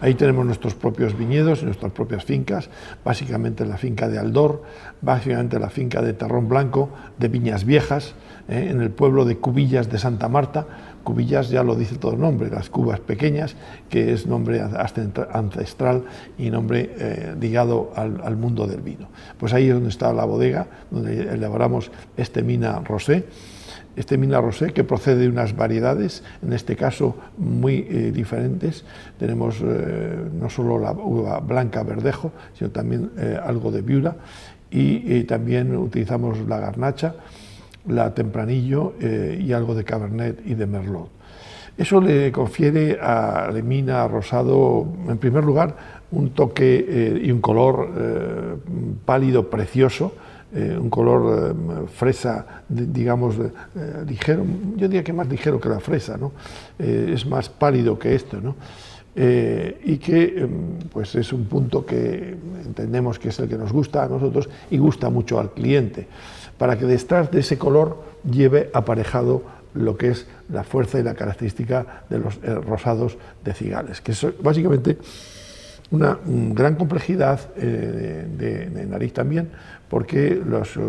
Ahí 0.00 0.14
tenemos 0.14 0.46
nuestros 0.46 0.74
propios 0.74 1.18
viñedos, 1.18 1.64
nuestras 1.64 1.90
propias 1.90 2.24
fincas, 2.24 2.70
básicamente 3.04 3.66
la 3.66 3.76
finca 3.76 4.08
de 4.08 4.18
Aldor, 4.18 4.62
básicamente 5.00 5.58
la 5.58 5.70
finca 5.70 6.02
de 6.02 6.12
Terrón 6.12 6.48
Blanco, 6.48 6.90
de 7.18 7.26
Viñas 7.26 7.64
Viejas, 7.64 8.14
eh, 8.48 8.68
en 8.70 8.80
el 8.80 8.90
pueblo 8.90 9.24
de 9.24 9.38
Cubillas 9.38 9.90
de 9.90 9.98
Santa 9.98 10.28
Marta. 10.28 10.66
Cubillas 11.02 11.50
ya 11.50 11.64
lo 11.64 11.74
dice 11.74 11.96
todo 11.96 12.12
el 12.12 12.20
nombre, 12.20 12.48
las 12.48 12.70
cubas 12.70 13.00
pequeñas, 13.00 13.56
que 13.90 14.12
es 14.12 14.26
nombre 14.26 14.60
ancestral 14.60 16.04
y 16.38 16.50
nombre 16.50 16.94
eh, 16.96 17.34
ligado 17.40 17.92
al, 17.96 18.20
al, 18.22 18.36
mundo 18.36 18.68
del 18.68 18.82
vino. 18.82 19.08
Pues 19.36 19.52
ahí 19.52 19.66
es 19.68 19.74
donde 19.74 19.88
está 19.88 20.12
la 20.12 20.24
bodega, 20.24 20.68
donde 20.92 21.34
elaboramos 21.34 21.90
este 22.16 22.42
mina 22.42 22.78
rosé 22.80 23.26
este 23.96 24.16
Mina 24.16 24.40
Rosé, 24.40 24.72
que 24.72 24.84
procede 24.84 25.22
de 25.22 25.28
unas 25.28 25.56
variedades, 25.56 26.22
en 26.42 26.52
este 26.52 26.76
caso 26.76 27.16
muy 27.36 27.86
eh, 27.88 28.12
diferentes. 28.14 28.84
Tenemos 29.18 29.56
eh, 29.60 30.16
no 30.32 30.48
solo 30.48 30.78
la 30.78 30.92
uva 30.92 31.40
blanca 31.40 31.82
verdejo, 31.82 32.32
sino 32.54 32.70
también 32.70 33.10
eh, 33.18 33.38
algo 33.42 33.72
de 33.72 33.82
viura 33.82 34.16
y 34.70 35.24
también 35.24 35.74
utilizamos 35.74 36.40
la 36.46 36.60
garnacha, 36.60 37.14
la 37.86 38.12
tempranillo 38.12 38.92
y 39.00 39.50
algo 39.54 39.74
de 39.74 39.82
cabernet 39.82 40.42
y 40.44 40.52
de 40.52 40.66
merlot. 40.66 41.08
Eso 41.78 42.02
le 42.02 42.30
confiere 42.30 42.98
a 43.00 43.50
la 43.50 43.62
mina 43.62 44.06
rosado, 44.06 44.86
en 45.08 45.16
primer 45.16 45.42
lugar, 45.42 45.74
un 46.10 46.34
toque 46.34 47.18
y 47.22 47.30
un 47.30 47.40
color 47.40 48.60
pálido 49.06 49.48
precioso, 49.48 50.12
eh, 50.54 50.78
un 50.80 50.88
color 50.88 51.86
fresa, 51.88 52.62
digamos, 52.68 53.36
ligero, 54.06 54.44
yo 54.76 54.88
diría 54.88 55.04
que 55.04 55.12
más 55.12 55.28
ligero 55.28 55.60
que 55.60 55.68
la 55.68 55.80
fresa, 55.80 56.16
¿no? 56.16 56.32
es 56.78 57.26
más 57.26 57.48
pálido 57.48 57.98
que 57.98 58.14
esto, 58.14 58.40
¿no? 58.40 58.56
y 59.14 59.98
que 59.98 60.38
em, 60.38 60.78
pues 60.92 61.14
es 61.16 61.32
un 61.32 61.46
punto 61.46 61.84
que 61.84 62.36
entendemos 62.64 63.18
que 63.18 63.30
es 63.30 63.38
el 63.40 63.48
que 63.48 63.58
nos 63.58 63.72
gusta 63.72 64.04
a 64.04 64.08
nosotros 64.08 64.48
y 64.70 64.78
gusta 64.78 65.10
mucho 65.10 65.40
al 65.40 65.50
cliente, 65.52 66.06
para 66.56 66.78
que 66.78 66.86
detrás 66.86 67.30
de 67.30 67.40
ese 67.40 67.58
color 67.58 68.02
lleve 68.24 68.70
aparejado 68.72 69.42
lo 69.74 69.96
que 69.96 70.10
es 70.10 70.26
la 70.50 70.64
fuerza 70.64 70.98
y 70.98 71.02
la 71.02 71.14
característica 71.14 72.04
de 72.08 72.18
los 72.18 72.40
rosados 72.64 73.18
de 73.44 73.54
cigales, 73.54 74.00
que 74.00 74.12
es 74.12 74.26
básicamente 74.42 74.98
una 75.90 76.18
gran 76.24 76.74
complejidad 76.74 77.40
eh, 77.56 78.26
de, 78.36 78.86
nariz 78.86 79.12
también, 79.12 79.48
porque 79.88 80.40
los 80.44 80.76
eh, 80.76 80.80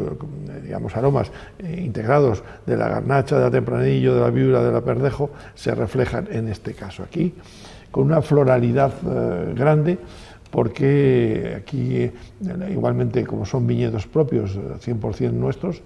digamos, 0.63 0.95
aromas 0.97 1.31
eh, 1.59 1.81
integrados 1.85 2.43
de 2.65 2.75
la 2.75 2.89
garnacha, 2.89 3.37
de 3.37 3.43
la 3.43 3.51
tempranillo, 3.51 4.15
de 4.15 4.21
la 4.21 4.29
viura, 4.29 4.61
de 4.61 4.71
la 4.71 4.81
perdejo, 4.81 5.31
se 5.55 5.73
reflejan 5.73 6.27
en 6.31 6.49
este 6.49 6.73
caso 6.73 7.03
aquí, 7.03 7.33
con 7.91 8.05
una 8.05 8.21
floralidad 8.21 8.91
grande, 9.55 9.97
porque 10.51 11.55
aquí, 11.57 12.11
igualmente 12.69 13.25
como 13.25 13.45
son 13.45 13.65
viñedos 13.65 14.05
propios, 14.05 14.55
100% 14.57 15.31
nuestros, 15.31 15.81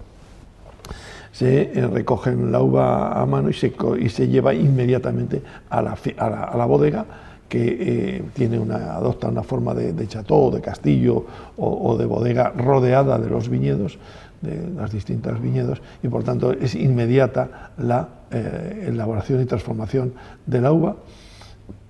se 1.32 1.72
recogen 1.92 2.52
la 2.52 2.60
uva 2.60 3.20
a 3.20 3.24
mano 3.26 3.48
y 3.48 3.54
se, 3.54 3.72
y 3.98 4.08
se 4.10 4.28
lleva 4.28 4.52
inmediatamente 4.52 5.42
a 5.70 5.80
la, 5.80 5.96
a 6.18 6.56
la 6.56 6.64
bodega 6.66 7.06
que 7.48 7.76
eh, 7.80 8.24
tiene 8.34 8.58
una, 8.58 8.94
adopta 8.94 9.28
una 9.28 9.42
forma 9.42 9.74
de, 9.74 10.06
chateau, 10.08 10.50
de 10.50 10.60
castillo 10.60 11.24
o, 11.56 11.96
de 11.96 12.06
bodega 12.06 12.50
rodeada 12.50 13.18
de 13.18 13.30
los 13.30 13.48
viñedos, 13.48 13.98
de 14.40 14.70
las 14.76 14.92
distintas 14.92 15.40
viñedos, 15.40 15.80
y 16.02 16.08
por 16.08 16.24
tanto 16.24 16.52
es 16.52 16.74
inmediata 16.74 17.72
la 17.78 18.08
eh, 18.30 18.86
elaboración 18.88 19.40
y 19.42 19.46
transformación 19.46 20.14
de 20.46 20.60
la 20.60 20.72
uva 20.72 20.96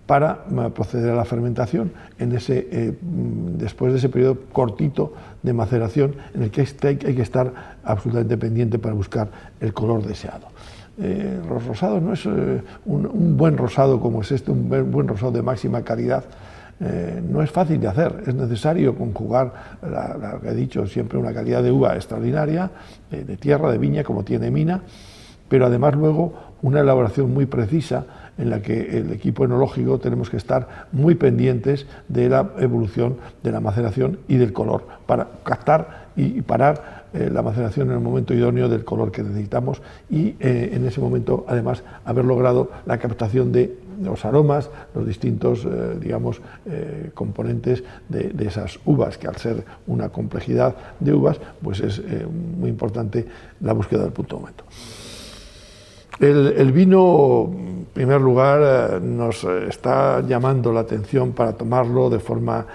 para 0.07 0.45
eh, 0.51 0.71
proceder 0.75 1.11
a 1.11 1.17
la 1.17 1.25
fermentación 1.25 1.93
en 2.19 2.33
ese, 2.33 2.97
después 3.01 3.93
de 3.93 3.99
ese 3.99 4.09
periodo 4.09 4.39
cortito 4.53 5.15
de 5.43 5.53
maceración 5.53 6.17
en 6.35 6.43
el 6.43 6.51
que 6.51 6.61
hay 6.61 6.97
que 6.97 7.23
estar 7.23 7.79
absolutamente 7.85 8.37
pendiente 8.37 8.79
para 8.79 8.95
buscar 8.95 9.31
el 9.61 9.73
color 9.73 10.07
deseado. 10.07 10.49
Eh, 10.97 11.41
los 11.49 11.65
rosados 11.65 12.01
no 12.01 12.13
es 12.13 12.25
eh, 12.25 12.63
un, 12.87 13.37
buen 13.37 13.57
rosado 13.57 14.01
como 14.01 14.23
es 14.23 14.31
este, 14.31 14.53
un 14.53 14.69
buen 14.69 15.09
rosado 15.09 15.33
de 15.33 15.43
máxima 15.43 15.83
calidad, 15.83 16.25
eh, 16.81 17.21
no 17.29 17.43
es 17.43 17.51
fácil 17.51 17.81
de 17.81 17.89
hacer, 17.89 18.23
es 18.27 18.35
necesario 18.35 18.95
conjugar, 18.95 19.53
la, 19.83 20.39
que 20.41 20.51
he 20.51 20.55
dicho, 20.55 20.87
siempre 20.87 21.19
una 21.19 21.33
calidad 21.33 21.63
de 21.63 21.73
uva 21.73 21.97
extraordinaria, 21.97 22.71
de 23.11 23.37
tierra, 23.37 23.71
de 23.71 23.79
viña, 23.79 24.05
como 24.05 24.25
tiene 24.25 24.51
Mina, 24.51 24.83
pero 25.49 25.67
además 25.67 25.95
luego 25.95 26.35
una 26.63 26.81
elaboración 26.81 27.33
muy 27.33 27.47
precisa 27.47 28.07
en 28.39 28.51
la 28.51 28.61
que 28.61 28.99
el 28.99 29.13
equipo 29.13 29.45
enológico 29.45 29.99
tenemos 29.99 30.31
que 30.31 30.37
estar 30.37 30.87
muy 30.93 31.15
pendientes 31.15 31.87
de 32.09 32.29
la 32.29 32.51
evolución 32.59 33.19
de 33.43 33.53
la 33.53 33.61
maceración 33.61 34.19
y 34.29 34.37
del 34.37 34.53
color 34.53 34.87
para 35.07 35.29
captar 35.45 36.09
y 36.17 36.43
parar 36.43 37.04
eh, 37.15 37.31
la 37.33 37.43
maceración 37.43 37.91
en 37.91 37.95
el 37.95 38.01
momento 38.01 38.35
idóneo 38.35 38.69
del 38.69 38.85
color 38.85 39.13
que 39.13 39.23
necesitamos 39.23 39.81
y 40.11 40.35
eh, 40.41 40.71
en 40.73 40.85
ese 40.85 41.01
momento 41.01 41.45
además 41.47 41.85
haber 42.05 42.25
logrado 42.25 42.71
la 42.87 42.99
captación 42.99 43.53
de 43.53 43.79
los 44.03 44.25
aromas, 44.25 44.69
los 44.97 45.07
distintos, 45.07 45.65
eh, 45.65 45.97
digamos, 46.01 46.41
componentes 47.15 47.85
de, 48.09 48.35
esas 48.45 48.81
uvas, 48.85 49.17
que 49.17 49.29
al 49.29 49.37
ser 49.37 49.65
una 49.87 50.09
complejidad 50.09 50.75
de 50.99 51.15
uvas, 51.15 51.39
pues 51.63 51.79
es 51.79 52.03
muy 52.59 52.69
importante 52.69 53.25
la 53.61 53.73
búsqueda 53.73 54.03
del 54.03 54.13
punto 54.13 54.35
de 54.35 54.41
momento. 54.41 54.65
El, 56.19 56.73
vino, 56.73 57.53
en 57.57 57.87
primer 57.93 58.21
lugar, 58.21 59.01
nos 59.01 59.45
está 59.45 60.21
llamando 60.23 60.73
la 60.73 60.81
atención 60.81 61.31
para 61.31 61.53
tomarlo 61.53 62.11
de 62.11 62.19
forma 62.19 62.67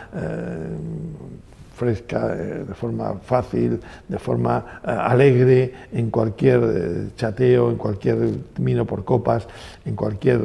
fresca, 1.80 2.36
eh, 2.36 2.66
de 2.68 2.74
forma 2.74 3.16
fácil, 3.24 3.80
de 4.08 4.20
forma 4.20 4.82
eh, 4.84 4.92
alegre, 4.92 5.74
en 5.94 6.10
cualquier 6.10 6.60
eh, 6.62 7.08
chateo, 7.16 7.72
en 7.72 7.78
cualquier 7.78 8.18
vino 8.60 8.84
por 8.86 9.06
copas, 9.06 9.48
en 9.86 9.96
cualquier 9.96 10.40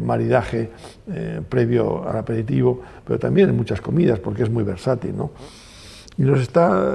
maridaje 0.00 0.70
previo 1.48 2.08
al 2.08 2.16
aperitivo, 2.18 2.80
pero 3.04 3.18
también 3.18 3.48
en 3.48 3.56
muchas 3.56 3.80
comidas, 3.80 4.20
porque 4.20 4.44
es 4.44 4.50
muy 4.50 4.62
versátil. 4.62 5.16
¿no? 5.16 5.30
Y 6.16 6.22
nos 6.22 6.40
está 6.40 6.94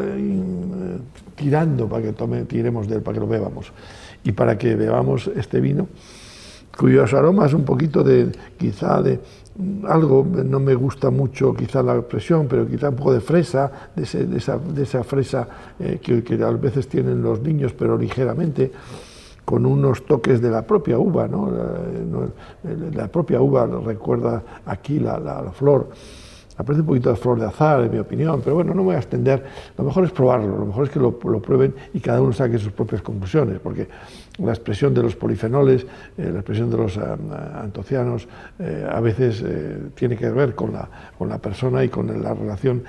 tirando 1.36 1.88
para 1.88 2.03
que 2.03 2.13
tome, 2.13 2.45
tiremos 2.45 2.88
de 2.88 2.95
él, 2.95 3.01
para 3.01 3.15
que 3.15 3.19
lo 3.19 3.27
bebamos. 3.27 3.71
Y 4.24 4.31
para 4.31 4.57
que 4.57 4.75
bebamos 4.75 5.29
este 5.36 5.60
vino, 5.60 5.88
cuyos 6.77 7.13
aromas 7.13 7.53
un 7.53 7.65
poquito 7.65 8.03
de, 8.03 8.31
quizá 8.57 9.01
de, 9.01 9.19
algo, 9.88 10.25
no 10.25 10.60
me 10.60 10.75
gusta 10.75 11.10
mucho 11.10 11.53
quizá 11.53 11.84
la 11.84 11.96
expresión, 11.96 12.48
pero 12.48 12.67
quizá 12.67 12.89
un 12.89 12.96
poco 12.96 13.13
de 13.13 13.22
fresa, 13.22 13.89
de, 13.96 14.03
esa, 14.84 15.03
fresa 15.03 15.48
eh, 15.79 16.00
que, 16.01 16.43
a 16.43 16.51
veces 16.51 16.88
tienen 16.88 17.22
los 17.22 17.41
niños, 17.41 17.74
pero 17.74 17.98
ligeramente, 17.98 18.72
con 19.43 19.65
unos 19.65 20.05
toques 20.05 20.41
de 20.41 20.50
la 20.50 20.62
propia 20.65 20.98
uva, 20.98 21.27
¿no? 21.27 21.51
La, 22.93 23.08
propia 23.08 23.41
uva 23.41 23.65
recuerda 23.65 24.43
aquí 24.65 25.00
la 25.00 25.51
flor 25.53 25.89
Aparece 26.62 26.82
un 26.82 26.88
poquito 26.88 27.10
de 27.10 27.15
flor 27.15 27.39
de 27.39 27.48
azar, 27.48 27.82
en 27.82 27.91
mi 27.91 27.98
opinión, 27.98 28.39
pero 28.44 28.53
bueno, 28.53 28.75
no 28.75 28.82
me 28.82 28.84
voy 28.84 28.96
a 28.96 29.00
extender. 29.00 29.44
Lo 29.75 29.84
mejor 29.84 30.06
es 30.06 30.12
probarlo, 30.12 30.60
lo 30.60 30.65
mejor 30.68 30.86
es 30.86 30.91
que 30.91 31.00
lo, 31.00 31.18
prueben 31.18 31.74
y 31.91 32.00
cada 32.00 32.22
uno 32.22 32.34
saque 32.34 32.60
sus 32.60 32.72
propias 32.72 33.01
conclusiones, 33.01 33.60
porque 33.60 33.88
la 34.38 34.51
expresión 34.51 34.94
de 34.94 35.01
los 35.01 35.15
polifenoles, 35.15 35.88
eh, 36.20 36.30
la 36.32 36.41
expresión 36.41 36.70
de 36.70 36.77
los 36.77 37.00
antocianos, 37.00 38.27
eh, 38.60 38.88
a 38.88 39.00
veces 39.00 39.41
eh, 39.44 39.80
tiene 39.96 40.15
que 40.15 40.30
ver 40.30 40.53
con 40.53 40.72
la, 40.72 40.88
con 41.18 41.30
la 41.30 41.39
persona 41.39 41.84
y 41.84 41.89
con 41.89 42.22
la 42.22 42.36
relación 42.36 42.84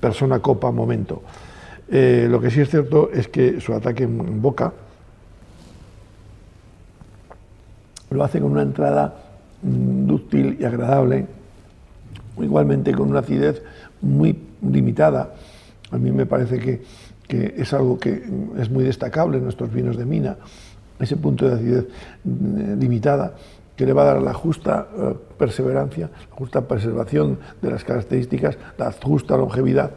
persona-copa-momento. 0.00 1.22
lo 1.90 2.40
que 2.40 2.50
sí 2.50 2.62
es 2.62 2.70
cierto 2.70 3.10
es 3.12 3.28
que 3.28 3.60
su 3.60 3.74
ataque 3.74 4.04
en 4.04 4.40
boca 4.40 4.72
lo 8.08 8.24
hace 8.24 8.40
con 8.40 8.52
una 8.52 8.62
entrada 8.62 9.14
mm, 9.62 10.06
dúctil 10.06 10.56
y 10.58 10.64
agradable 10.64 11.41
igualmente 12.38 12.92
con 12.92 13.08
una 13.08 13.20
acidez 13.20 13.62
muy 14.00 14.36
limitada. 14.62 15.34
A 15.90 15.98
mí 15.98 16.10
me 16.10 16.26
parece 16.26 16.58
que, 16.58 16.82
que, 17.26 17.54
es 17.56 17.72
algo 17.72 17.98
que 17.98 18.22
es 18.58 18.70
muy 18.70 18.84
destacable 18.84 19.38
en 19.38 19.44
nuestros 19.44 19.72
vinos 19.72 19.96
de 19.96 20.04
mina, 20.04 20.36
ese 20.98 21.16
punto 21.16 21.48
de 21.48 21.54
acidez 21.54 21.84
eh, 21.84 22.76
limitada 22.78 23.34
que 23.76 23.86
le 23.86 23.92
va 23.92 24.02
a 24.02 24.14
dar 24.14 24.22
la 24.22 24.34
justa 24.34 24.88
eh, 24.96 25.14
perseverancia, 25.38 26.10
la 26.30 26.36
justa 26.36 26.66
preservación 26.68 27.38
de 27.60 27.70
las 27.70 27.84
características, 27.84 28.56
la 28.78 28.92
justa 28.92 29.36
longevidad, 29.36 29.90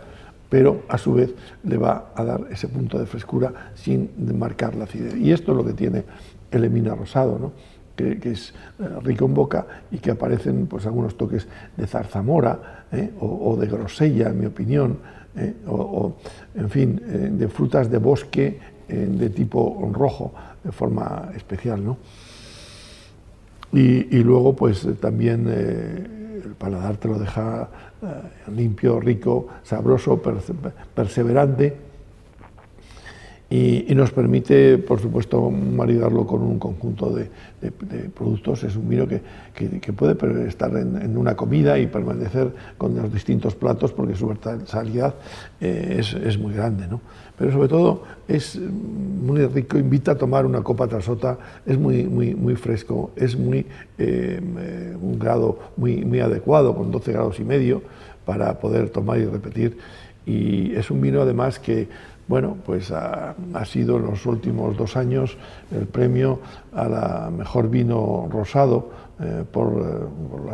pero 0.50 0.84
a 0.88 0.98
su 0.98 1.14
vez 1.14 1.34
le 1.64 1.78
va 1.78 2.12
a 2.16 2.24
dar 2.24 2.42
ese 2.50 2.68
punto 2.68 2.98
de 2.98 3.06
frescura 3.06 3.72
sin 3.76 4.10
marcar 4.38 4.76
la 4.76 4.86
acidez. 4.86 5.16
Y 5.16 5.32
esto 5.32 5.52
es 5.52 5.58
lo 5.58 5.66
que 5.66 5.74
tiene 5.74 6.04
el 6.52 6.64
Emina 6.64 6.96
rosado, 6.96 7.38
¿no? 7.38 7.52
Que, 7.96 8.20
es 8.24 8.54
eh, 8.80 8.88
rico 9.04 9.26
en 9.26 9.34
boca 9.34 9.66
y 9.92 9.98
que 9.98 10.12
aparecen 10.12 10.68
pues, 10.68 10.86
algunos 10.86 11.16
toques 11.18 11.48
de 11.76 11.88
zarzamora 11.88 12.86
¿eh? 12.92 13.12
o, 13.20 13.56
de 13.56 13.68
grosella, 13.68 14.30
en 14.30 14.40
mi 14.40 14.46
opinión, 14.46 14.98
¿eh? 15.36 15.54
o, 15.68 16.16
en 16.56 16.70
fin, 16.70 17.02
de 17.38 17.48
frutas 17.48 17.90
de 17.90 17.98
bosque 17.98 18.60
de 18.88 19.30
tipo 19.32 19.90
rojo, 19.92 20.34
de 20.64 20.72
forma 20.72 21.32
especial. 21.36 21.84
¿no? 21.84 21.98
Y, 23.74 24.24
luego, 24.24 24.56
pues 24.56 24.88
también 25.00 25.48
el 25.48 26.56
paladar 26.58 26.98
te 26.98 27.08
lo 27.08 27.18
deja 27.18 27.68
limpio, 28.56 29.00
rico, 29.00 29.48
sabroso, 29.64 30.22
perseverante 30.94 31.76
y, 33.58 33.96
nos 33.96 34.12
permite, 34.12 34.78
por 34.78 35.00
supuesto, 35.00 35.50
maridarlo 35.50 36.28
con 36.28 36.42
un 36.42 36.60
conjunto 36.60 37.12
de, 37.12 37.30
productos. 38.14 38.64
Es 38.64 38.76
un 38.76 38.90
vino 38.90 39.08
que, 39.08 39.22
que, 39.80 39.94
puede 39.94 40.48
estar 40.48 40.76
en, 40.76 41.18
una 41.18 41.36
comida 41.36 41.80
y 41.80 41.88
permanecer 41.88 42.52
con 42.78 42.96
los 42.96 43.12
distintos 43.12 43.56
platos 43.56 43.94
porque 43.94 44.16
su 44.16 44.28
versatilidad 44.28 45.16
eh, 45.62 45.96
es, 46.00 46.14
es, 46.14 46.38
muy 46.38 46.54
grande. 46.54 46.88
¿no? 46.88 47.00
Pero 47.38 47.54
sobre 47.54 47.70
todo 47.70 48.04
es 48.28 48.60
muy 48.60 49.46
rico, 49.48 49.78
invita 49.78 50.12
a 50.12 50.16
tomar 50.16 50.46
una 50.46 50.62
copa 50.62 50.88
tras 50.88 51.08
otra, 51.08 51.38
es 51.66 51.78
muy, 51.78 52.04
muy, 52.04 52.36
muy 52.36 52.56
fresco, 52.56 53.12
es 53.16 53.38
muy, 53.38 53.66
eh, 53.98 54.42
un 55.02 55.18
grado 55.18 55.60
muy, 55.78 56.04
muy 56.04 56.20
adecuado, 56.20 56.76
con 56.76 56.92
12 56.92 57.12
grados 57.14 57.40
y 57.40 57.46
medio, 57.46 57.82
para 58.26 58.60
poder 58.60 58.90
tomar 58.90 59.18
y 59.18 59.26
repetir. 59.26 59.78
Y 60.26 60.74
es 60.76 60.92
un 60.92 61.02
vino 61.02 61.22
además 61.22 61.60
que 61.60 61.88
bueno, 62.28 62.58
pues 62.66 62.92
ha, 62.92 63.36
sido 63.66 63.98
en 63.98 64.06
los 64.08 64.26
últimos 64.26 64.76
dos 64.78 64.98
años 64.98 65.38
el 65.72 65.86
premio 65.86 66.40
a 66.74 66.88
la 66.88 67.32
mejor 67.36 67.70
vino 67.70 68.28
rosado 68.32 68.90
eh, 69.20 69.44
por, 69.50 70.10
la 70.46 70.54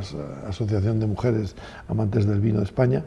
Asociación 0.49 0.99
de 0.99 1.07
Mujeres 1.07 1.55
Amantes 1.87 2.25
del 2.25 2.41
Vino 2.41 2.59
de 2.59 2.65
España 2.65 3.03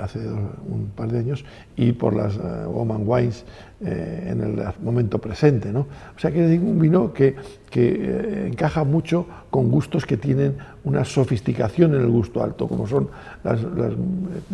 hace 0.00 0.18
un 0.18 0.92
par 0.96 1.12
de 1.12 1.18
años 1.18 1.44
y 1.76 1.92
por 1.92 2.16
las 2.16 2.38
Woman 2.38 3.02
Wines 3.04 3.44
en 3.82 4.40
el 4.40 4.64
momento 4.82 5.18
presente. 5.18 5.70
¿no? 5.70 5.80
O 6.16 6.18
sea 6.18 6.30
que 6.30 6.54
es 6.54 6.58
un 6.58 6.78
vino 6.78 7.12
que, 7.12 7.36
que 7.68 8.46
encaja 8.46 8.82
mucho 8.84 9.26
con 9.50 9.70
gustos 9.70 10.06
que 10.06 10.16
tienen 10.16 10.56
una 10.84 11.04
sofisticación 11.04 11.94
en 11.94 12.00
el 12.00 12.08
gusto 12.08 12.42
alto, 12.42 12.66
como 12.66 12.86
son 12.86 13.10
las, 13.44 13.60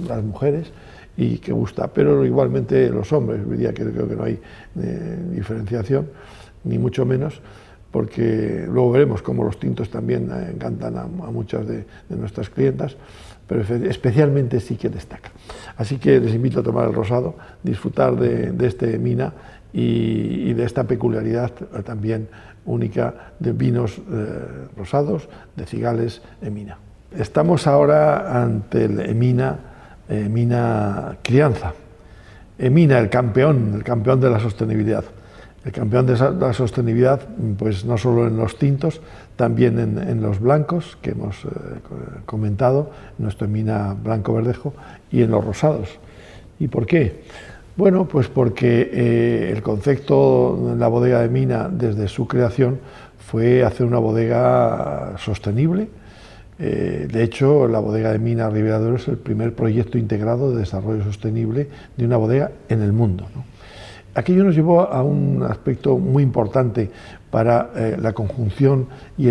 las 0.08 0.24
mujeres 0.24 0.72
y 1.18 1.38
que 1.38 1.52
gusta, 1.52 1.88
pero 1.88 2.24
igualmente 2.24 2.88
los 2.90 3.12
hombres, 3.12 3.40
hoy 3.44 3.56
día 3.56 3.74
creo 3.74 4.08
que 4.08 4.14
no 4.14 4.22
hay 4.22 4.38
eh, 4.80 5.18
diferenciación, 5.32 6.06
ni 6.62 6.78
mucho 6.78 7.04
menos, 7.04 7.40
porque 7.90 8.64
luego 8.70 8.92
veremos 8.92 9.20
cómo 9.20 9.42
los 9.42 9.58
tintos 9.58 9.90
también 9.90 10.30
eh, 10.30 10.52
encantan 10.54 10.96
a, 10.96 11.06
muchas 11.06 11.66
de, 11.66 11.84
nuestras 12.10 12.48
clientas, 12.50 12.96
pero 13.48 13.62
especialmente 13.62 14.60
sí 14.60 14.76
que 14.76 14.90
destaca. 14.90 15.32
Así 15.76 15.98
que 15.98 16.20
les 16.20 16.34
invito 16.34 16.60
a 16.60 16.62
tomar 16.62 16.86
el 16.86 16.94
rosado, 16.94 17.34
disfrutar 17.64 18.14
de, 18.14 18.54
este 18.64 18.96
mina 19.00 19.32
y, 19.72 20.52
de 20.52 20.64
esta 20.64 20.84
peculiaridad 20.84 21.50
también 21.84 22.28
única 22.64 23.32
de 23.40 23.52
vinos 23.52 23.98
eh, 23.98 24.68
rosados, 24.76 25.28
de 25.56 25.66
cigales, 25.66 26.22
Emina. 26.40 26.78
Estamos 27.10 27.66
ahora 27.66 28.40
ante 28.40 28.84
el 28.84 29.00
Emina 29.00 29.67
Emina 30.08 31.18
Crianza. 31.22 31.72
Emina, 32.58 32.98
el 32.98 33.08
campeón, 33.08 33.72
el 33.74 33.84
campeón 33.84 34.20
de 34.20 34.30
la 34.30 34.40
sostenibilidad. 34.40 35.04
El 35.64 35.72
campeón 35.72 36.06
de 36.06 36.16
la 36.16 36.52
sostenibilidad, 36.52 37.20
pues 37.58 37.84
no 37.84 37.98
solo 37.98 38.26
en 38.26 38.36
los 38.36 38.58
tintos, 38.58 39.00
también 39.36 39.78
en, 39.78 40.22
los 40.22 40.40
blancos, 40.40 40.96
que 41.02 41.10
hemos 41.10 41.44
eh, 41.44 41.48
comentado, 42.24 42.90
nuestro 43.18 43.46
Emina 43.46 43.94
Blanco 43.94 44.34
Verdejo, 44.34 44.72
y 45.10 45.22
en 45.22 45.30
los 45.30 45.44
rosados. 45.44 45.98
¿Y 46.58 46.68
por 46.68 46.86
qué? 46.86 47.22
Bueno, 47.76 48.06
pues 48.06 48.28
porque 48.28 48.90
eh, 48.92 49.52
el 49.54 49.62
concepto 49.62 50.70
de 50.70 50.76
la 50.76 50.88
bodega 50.88 51.20
de 51.20 51.28
Mina 51.28 51.68
desde 51.70 52.08
su 52.08 52.26
creación 52.26 52.80
fue 53.18 53.62
hacer 53.62 53.86
una 53.86 53.98
bodega 53.98 55.14
sostenible, 55.18 55.88
eh, 56.58 57.08
de 57.10 57.22
hecho, 57.22 57.68
la 57.68 57.78
bodega 57.78 58.12
de 58.12 58.18
Mina 58.18 58.50
Ribera 58.50 58.80
es 58.94 59.06
el 59.08 59.18
primer 59.18 59.54
proyecto 59.54 59.96
integrado 59.96 60.52
de 60.52 60.60
desarrollo 60.60 61.04
sostenible 61.04 61.68
de 61.96 62.04
una 62.04 62.16
bodega 62.16 62.50
en 62.68 62.82
el 62.82 62.92
mundo. 62.92 63.26
Aquello 64.14 64.42
nos 64.42 64.56
llevó 64.56 64.80
a 64.82 65.02
un 65.04 65.44
aspecto 65.44 65.96
muy 65.96 66.24
importante 66.24 66.90
para 67.30 67.70
eh, 67.76 67.96
la 68.00 68.14
conjunción 68.14 68.88
y, 69.16 69.30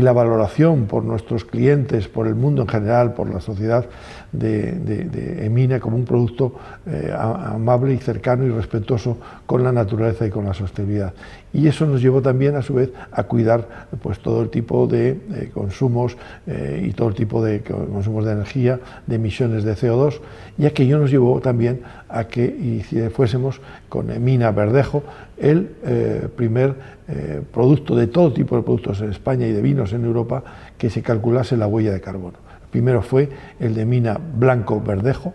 la 0.00 0.12
valoración 0.12 0.86
por 0.86 1.02
nuestros 1.02 1.44
clientes, 1.44 2.06
por 2.06 2.28
el 2.28 2.36
mundo 2.36 2.62
en 2.62 2.68
general, 2.68 3.14
por 3.14 3.32
la 3.32 3.40
sociedad 3.40 3.86
de, 4.32 5.44
Emina 5.44 5.80
como 5.80 5.96
un 5.96 6.04
producto 6.04 6.54
eh, 6.86 7.12
amable 7.14 7.94
y 7.94 7.98
cercano 7.98 8.44
y 8.44 8.50
respetuoso 8.50 9.18
con 9.46 9.64
la 9.64 9.72
naturaleza 9.72 10.26
y 10.26 10.30
con 10.30 10.44
la 10.44 10.54
sostenibilidad. 10.54 11.12
Y 11.52 11.66
eso 11.66 11.84
nos 11.84 12.00
llevó 12.00 12.22
también, 12.22 12.54
a 12.54 12.62
su 12.62 12.74
vez, 12.74 12.90
a 13.10 13.24
cuidar 13.24 13.88
pues, 14.02 14.20
todo 14.20 14.42
el 14.42 14.50
tipo 14.50 14.86
de 14.86 15.50
consumos 15.52 16.16
eh, 16.46 16.86
y 16.88 16.92
todo 16.92 17.08
el 17.08 17.14
tipo 17.14 17.42
de 17.42 17.60
consumos 17.60 18.24
de 18.24 18.32
energía, 18.32 18.78
de 19.06 19.16
emisiones 19.16 19.64
de 19.64 19.74
CO2, 19.74 20.20
y 20.58 20.66
aquello 20.66 20.98
nos 20.98 21.10
llevó 21.10 21.40
también 21.40 21.80
a 22.08 22.24
que 22.24 23.10
fuésemos 23.14 23.60
con 23.88 24.10
Emina 24.10 24.50
Verdejo 24.52 25.02
el 25.40 25.70
eh, 25.84 26.28
primer 26.36 26.74
eh, 27.08 27.40
producto 27.52 27.96
de 27.96 28.06
todo 28.06 28.32
tipo 28.32 28.56
de 28.56 28.62
productos 28.62 29.00
en 29.00 29.10
España 29.10 29.46
y 29.46 29.52
de 29.52 29.62
vinos 29.62 29.92
en 29.92 30.04
Europa 30.04 30.44
que 30.76 30.90
se 30.90 31.02
calculase 31.02 31.56
la 31.56 31.66
huella 31.66 31.92
de 31.92 32.00
carbono. 32.00 32.38
Primero 32.70 33.02
fue 33.02 33.28
el 33.58 33.74
de 33.74 33.84
mina 33.84 34.18
blanco 34.18 34.80
verdejo, 34.80 35.34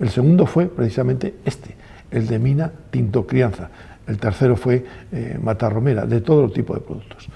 el 0.00 0.10
segundo 0.10 0.46
fue 0.46 0.66
precisamente 0.66 1.34
este, 1.44 1.76
el 2.10 2.26
de 2.26 2.38
mina 2.38 2.70
tinto 2.90 3.26
crianza, 3.26 3.70
el 4.06 4.18
tercero 4.18 4.56
fue 4.56 4.84
eh, 5.12 5.38
matarromera, 5.40 6.06
de 6.06 6.20
todo 6.20 6.50
tipo 6.50 6.74
de 6.74 6.80
productos. 6.80 7.28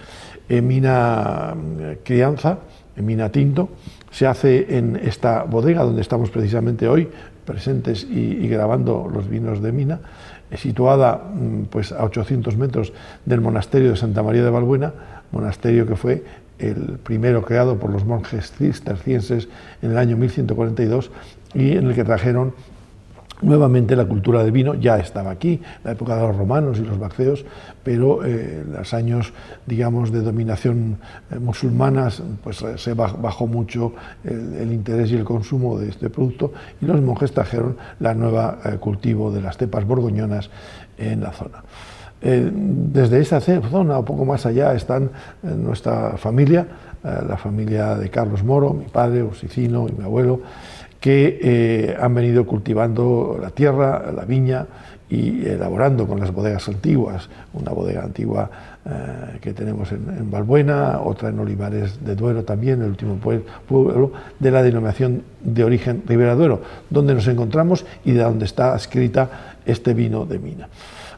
Mina 0.48 1.56
crianza, 2.04 2.60
en 2.96 3.04
mina 3.04 3.30
tinto, 3.30 3.70
se 4.12 4.28
hace 4.28 4.78
en 4.78 4.94
esta 4.94 5.42
bodega 5.42 5.82
donde 5.82 6.02
estamos 6.02 6.30
precisamente 6.30 6.87
hoy, 6.87 7.09
presentes 7.44 8.06
y 8.09 8.46
grabando 8.46 9.11
los 9.12 9.28
vinos 9.28 9.61
de 9.61 9.72
mina, 9.72 9.98
situada 10.54 11.16
mm, 11.16 11.64
pues, 11.70 11.92
a 11.92 12.04
800 12.04 12.56
metros 12.56 12.92
del 13.24 13.40
monasterio 13.40 13.90
de 13.90 13.96
Santa 13.96 14.22
María 14.22 14.44
de 14.44 14.50
Balbuena, 14.50 14.92
monasterio 15.32 15.87
que 15.87 15.96
fue 15.96 16.24
el 16.59 16.99
primero 17.03 17.42
creado 17.42 17.79
por 17.79 17.90
los 17.90 18.05
monjes 18.05 18.53
cistercienses 18.53 19.49
en 19.83 19.92
el 19.92 19.99
año 19.99 20.16
1142 20.16 21.11
y 21.55 21.77
en 21.77 21.88
el 21.88 21.95
que 21.95 22.05
trajeron 22.05 22.55
Nuevamente 23.42 23.97
la 23.97 24.07
cultura 24.07 24.42
del 24.42 24.51
vino 24.51 24.73
ya 24.75 24.97
estaba 24.97 25.31
aquí, 25.31 25.61
la 25.85 25.92
época 25.92 26.16
de 26.16 26.23
los 26.23 26.37
romanos 26.37 26.79
y 26.79 26.83
los 26.83 26.99
bacceos, 26.99 27.45
pero 27.83 28.25
eh, 28.25 28.64
los 28.66 28.95
años, 28.95 29.35
digamos, 29.66 30.11
de 30.11 30.23
dominación 30.23 30.99
eh, 31.31 31.38
musulmana, 31.38 32.09
pues 32.42 32.62
eh, 32.62 32.79
se 32.79 32.95
bajó 32.95 33.47
mucho 33.47 33.92
el, 34.25 34.73
interés 34.73 35.11
y 35.11 35.16
el 35.16 35.25
consumo 35.25 35.79
de 35.79 35.90
este 35.90 36.09
producto 36.09 36.55
y 36.81 36.87
los 36.87 37.03
monjes 37.03 37.33
trajeron 37.33 37.77
la 38.01 38.14
nueva 38.14 38.59
cultivo 38.81 39.31
de 39.31 39.42
las 39.42 39.59
cepas 39.59 39.85
borgoñonas 39.85 40.49
en 40.97 41.21
la 41.21 41.33
zona. 41.33 41.62
Desde 42.26 43.20
esa 43.20 43.40
zona, 43.40 43.98
un 43.98 44.04
poco 44.04 44.24
más 44.24 44.46
allá, 44.46 44.74
están 44.74 45.10
nuestra 45.42 46.16
familia, 46.16 46.66
la 47.02 47.36
familia 47.36 47.94
de 47.94 48.08
Carlos 48.10 48.42
Moro, 48.42 48.72
mi 48.74 48.86
padre, 48.86 49.22
Osicino 49.22 49.86
y 49.88 49.92
mi 49.92 50.04
abuelo, 50.04 50.40
que 51.00 51.38
eh, 51.40 51.96
han 52.00 52.14
venido 52.14 52.46
cultivando 52.46 53.38
la 53.40 53.50
tierra, 53.50 54.10
la 54.10 54.24
viña 54.24 54.66
y 55.08 55.46
elaborando 55.46 56.08
con 56.08 56.18
las 56.18 56.32
bodegas 56.32 56.66
antiguas, 56.68 57.28
una 57.54 57.70
bodega 57.70 58.02
antigua 58.02 58.50
eh, 58.84 59.38
que 59.40 59.52
tenemos 59.52 59.92
en, 59.92 60.08
en, 60.18 60.30
Valbuena, 60.32 61.00
otra 61.00 61.28
en 61.28 61.38
Olivares 61.38 62.04
de 62.04 62.16
Duero 62.16 62.42
también, 62.42 62.82
el 62.82 62.88
último 62.88 63.18
pueblo 63.18 64.12
de 64.40 64.50
la 64.50 64.64
denominación 64.64 65.22
de 65.44 65.62
origen 65.62 66.02
Ribera 66.06 66.34
Duero, 66.34 66.62
donde 66.90 67.14
nos 67.14 67.28
encontramos 67.28 67.86
y 68.04 68.10
de 68.12 68.22
donde 68.24 68.46
está 68.46 68.74
escrita 68.74 69.58
este 69.64 69.94
vino 69.94 70.26
de 70.26 70.40
mina. 70.40 70.68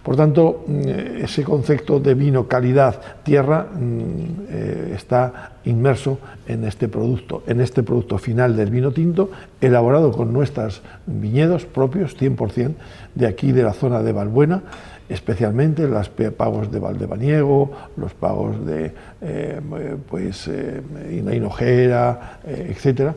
Por 0.02 0.16
tanto, 0.16 0.64
mm, 0.66 0.88
ese 1.22 1.44
concepto 1.44 2.00
de 2.00 2.14
vino, 2.14 2.46
calidad, 2.46 3.00
tierra, 3.22 3.66
mm, 3.72 4.08
eh, 4.48 4.92
está 4.94 5.52
inmerso 5.64 6.18
en 6.46 6.64
este 6.64 6.88
producto, 6.88 7.42
en 7.46 7.60
este 7.60 7.82
producto 7.82 8.18
final 8.18 8.56
del 8.56 8.70
vino 8.70 8.92
tinto, 8.92 9.30
elaborado 9.60 10.12
con 10.12 10.32
nuestros 10.32 10.82
viñedos 11.06 11.66
propios, 11.66 12.16
100%, 12.16 12.76
de 13.14 13.26
aquí 13.26 13.52
de 13.52 13.62
la 13.62 13.72
zona 13.72 14.02
de 14.02 14.12
Valbuena, 14.12 14.62
especialmente 15.08 15.86
los 15.86 16.08
pagos 16.08 16.70
de 16.70 16.78
Valdebaniego, 16.78 17.70
los 17.96 18.12
pagos 18.14 18.64
de 18.66 18.92
eh, 19.20 19.60
pues, 20.08 20.48
eh, 20.48 20.82
Hinojera, 21.10 22.40
eh, 22.46 22.68
etcétera, 22.70 23.14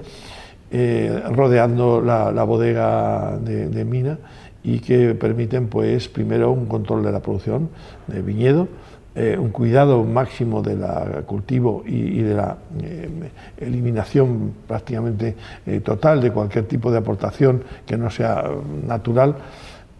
rodeando 1.32 2.00
la, 2.00 2.44
bodega 2.44 3.38
de 3.38 3.84
Mina 3.84 4.18
y 4.64 4.80
que 4.80 5.16
permiten, 5.16 5.68
pues, 5.68 6.08
primero 6.08 6.52
un 6.52 6.66
control 6.66 7.04
de 7.04 7.12
la 7.12 7.20
producción 7.20 7.70
de 8.08 8.22
viñedo, 8.22 8.68
eh, 9.14 9.38
un 9.38 9.50
cuidado 9.50 10.06
máximo 10.06 10.62
del 10.62 10.86
cultivo 11.26 11.84
y, 11.86 12.22
de 12.22 12.34
la 12.34 12.58
eh, 12.82 13.10
eliminación 13.58 14.54
prácticamente 14.66 15.36
eh, 15.66 15.82
total 15.82 16.22
de 16.22 16.32
cualquier 16.32 16.66
tipo 16.66 16.90
de 16.90 17.00
aportación 17.00 17.62
que 17.86 17.98
no 17.98 18.10
sea 18.10 18.42
natural 18.88 19.36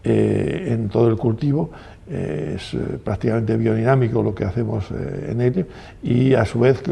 en 0.04 0.88
todo 0.88 1.08
el 1.08 1.16
cultivo 1.16 1.70
es 2.12 2.74
eh, 2.74 2.98
prácticamente 3.02 3.56
biodinámico 3.56 4.22
lo 4.22 4.34
que 4.34 4.44
hacemos 4.44 4.84
eh, 4.90 5.28
en 5.30 5.40
él 5.40 5.66
y 6.02 6.34
a 6.34 6.44
su 6.44 6.60
vez 6.60 6.82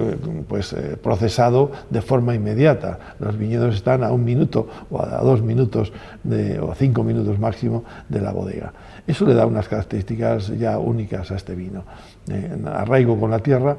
pues, 0.48 0.72
eh, 0.72 0.96
procesado 1.02 1.72
de 1.90 2.00
forma 2.00 2.34
inmediata. 2.34 3.16
Los 3.18 3.36
viñedos 3.36 3.74
están 3.74 4.04
a 4.04 4.12
un 4.12 4.24
minuto 4.24 4.68
o 4.90 5.02
a 5.02 5.20
dos 5.20 5.42
minutos 5.42 5.92
o 6.60 6.70
a 6.70 6.74
cinco 6.74 7.02
minutos 7.02 7.38
máximo 7.38 7.84
de 8.08 8.20
la 8.20 8.32
bodega. 8.32 8.72
Eso 9.06 9.26
le 9.26 9.34
da 9.34 9.46
unas 9.46 9.68
características 9.68 10.56
ya 10.58 10.78
únicas 10.78 11.30
a 11.30 11.36
este 11.36 11.54
vino. 11.54 11.84
arraigo 12.66 13.18
con 13.18 13.30
la 13.30 13.40
tierra, 13.40 13.76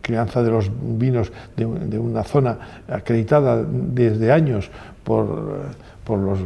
crianza 0.00 0.42
de 0.42 0.50
los 0.50 0.70
vinos 0.80 1.32
de, 1.56 1.66
de 1.66 1.98
una 1.98 2.22
zona 2.22 2.84
acreditada 2.88 3.64
desde 3.64 4.30
años 4.30 4.70
por 5.02 5.62
por 6.08 6.18
los 6.18 6.38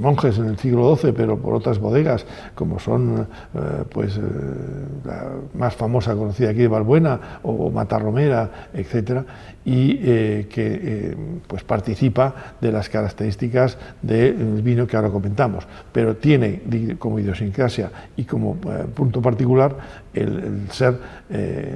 monjes 0.00 0.38
en 0.38 0.46
el 0.46 0.58
siglo 0.58 0.96
XII, 0.96 1.12
pero 1.12 1.36
por 1.36 1.54
otras 1.54 1.78
bodegas, 1.78 2.24
como 2.54 2.78
son 2.78 2.88
son 2.88 3.26
pues 3.90 4.18
la 5.04 5.26
más 5.54 5.74
famosa 5.74 6.14
conocida 6.14 6.50
aquí 6.50 6.60
de 6.60 6.68
Valbuena 6.68 7.40
o 7.42 7.70
Matarromera, 7.70 8.68
etcétera, 8.72 9.24
y 9.64 9.96
que 10.44 11.14
pues 11.46 11.62
participa 11.62 12.54
de 12.60 12.72
las 12.72 12.88
características 12.88 13.76
del 14.00 14.62
vino 14.62 14.86
que 14.86 14.96
ahora 14.96 15.10
comentamos, 15.10 15.66
pero 15.92 16.16
tiene 16.16 16.62
como 16.98 17.18
idiosincrasia 17.18 17.90
y 18.16 18.24
como 18.24 18.56
punto 18.94 19.20
particular 19.20 19.76
el, 20.14 20.68
ser 20.70 20.98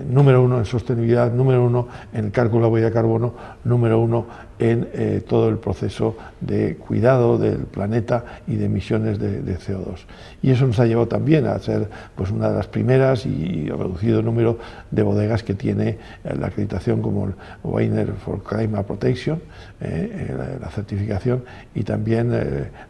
número 0.09 0.42
uno 0.42 0.59
en 0.59 0.64
sostenibilidad, 0.64 1.31
número 1.33 1.64
uno 1.64 1.88
en 2.12 2.27
el 2.27 2.31
cálculo 2.31 2.62
de 2.62 2.68
la 2.68 2.73
huella 2.73 2.87
de 2.87 2.92
carbono, 2.92 3.35
número 3.64 4.01
uno 4.01 4.27
en 4.62 4.88
eh, 4.92 5.23
todo 5.27 5.49
el 5.49 5.59
proceso 5.59 6.16
de 6.40 6.77
cuidado 6.77 7.37
del 7.37 7.64
planeta 7.64 8.25
y 8.47 8.55
de 8.55 8.66
emisiones 8.66 9.18
de, 9.18 9.42
CO2. 9.59 10.05
Y 10.40 10.51
eso 10.51 10.66
nos 10.66 10.79
ha 10.79 10.87
llevado 10.87 11.09
también 11.09 11.47
a 11.47 11.59
ser 11.59 11.88
pues, 12.14 12.31
una 12.31 12.49
de 12.49 12.57
las 12.57 12.68
primeras 12.68 13.27
y 13.27 13.68
reducido 13.68 14.23
número 14.23 14.59
de 14.90 15.03
bodegas 15.03 15.42
que 15.42 15.55
tiene 15.55 15.99
eh, 16.25 16.37
la 16.38 16.47
acreditación 16.47 17.03
como 17.03 17.27
el 17.27 17.35
Weiner 17.72 18.12
for 18.12 18.42
Climate 18.42 18.85
Protection, 18.85 19.40
eh, 19.80 20.58
la, 20.61 20.68
certificación, 20.68 21.44
y 21.74 21.82
también 21.82 22.30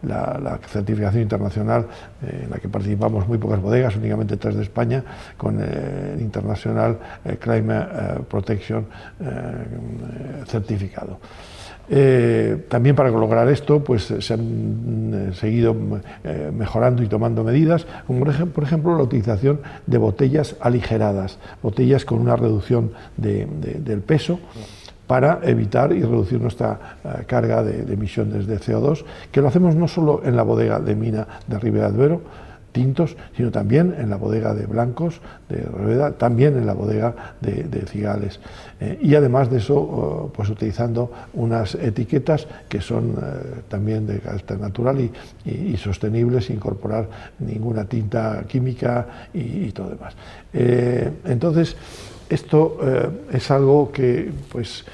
la, 0.02 0.58
certificación 0.66 1.22
internacional 1.22 1.86
en 2.22 2.50
la 2.50 2.58
que 2.58 2.68
participamos 2.68 3.28
muy 3.28 3.38
pocas 3.38 3.60
bodegas, 3.60 3.96
únicamente 3.96 4.36
tres 4.36 4.56
de 4.56 4.62
España, 4.62 5.04
con 5.36 5.60
el 5.62 6.20
International 6.20 6.98
Climate 7.40 8.22
Protection 8.28 8.86
certificado. 10.46 11.18
Eh, 11.94 12.64
también 12.70 12.96
para 12.96 13.10
lograr 13.10 13.46
esto, 13.48 13.84
pues 13.84 14.14
se 14.18 14.32
han 14.32 15.12
eh, 15.12 15.34
seguido 15.34 15.76
eh, 16.24 16.50
mejorando 16.50 17.02
y 17.02 17.06
tomando 17.06 17.44
medidas, 17.44 17.86
como 18.06 18.24
por 18.24 18.64
ejemplo 18.64 18.96
la 18.96 19.02
utilización 19.02 19.60
de 19.86 19.98
botellas 19.98 20.56
aligeradas, 20.60 21.38
botellas 21.62 22.06
con 22.06 22.18
una 22.18 22.34
reducción 22.34 22.92
del 23.18 24.00
peso 24.06 24.40
para 25.06 25.40
evitar 25.42 25.92
y 25.92 26.00
reducir 26.00 26.40
nuestra 26.40 26.96
carga 27.26 27.62
de, 27.62 27.82
de, 27.82 27.92
emisiones 27.92 28.46
de 28.46 28.58
CO2, 28.58 29.04
que 29.30 29.42
lo 29.42 29.48
hacemos 29.48 29.74
no 29.74 29.86
solo 29.86 30.22
en 30.24 30.34
la 30.34 30.44
bodega 30.44 30.80
de 30.80 30.94
mina 30.94 31.28
de 31.46 31.58
Ribera 31.58 31.90
de 31.90 31.96
Duero, 31.98 32.22
tintos, 32.72 33.16
sino 33.36 33.50
también 33.50 33.94
en 33.98 34.10
la 34.10 34.16
bodega 34.16 34.54
de 34.54 34.66
blancos 34.66 35.20
de 35.48 35.62
Rueda, 35.62 36.12
también 36.12 36.56
en 36.56 36.66
la 36.66 36.72
bodega 36.72 37.36
de, 37.40 37.84
cigales. 37.86 38.40
Eh, 38.80 38.98
y 39.02 39.14
además 39.14 39.50
de 39.50 39.58
eso, 39.58 39.76
oh, 39.76 40.32
pues 40.34 40.48
utilizando 40.48 41.10
unas 41.34 41.74
etiquetas 41.74 42.46
que 42.68 42.80
son 42.80 43.10
eh, 43.10 43.60
también 43.68 44.06
de 44.06 44.18
carácter 44.18 44.58
natural 44.58 44.98
y, 45.44 45.76
sostenibles, 45.76 46.46
sin 46.46 46.56
incorporar 46.56 47.08
ninguna 47.38 47.84
tinta 47.84 48.44
química 48.46 49.28
y, 49.34 49.70
todo 49.72 49.90
demás. 49.90 50.14
Eh, 50.52 51.10
entonces, 51.24 51.76
esto 52.32 52.78
es 53.32 53.50
algo 53.50 53.92
que 53.92 54.30
pues, 54.50 54.84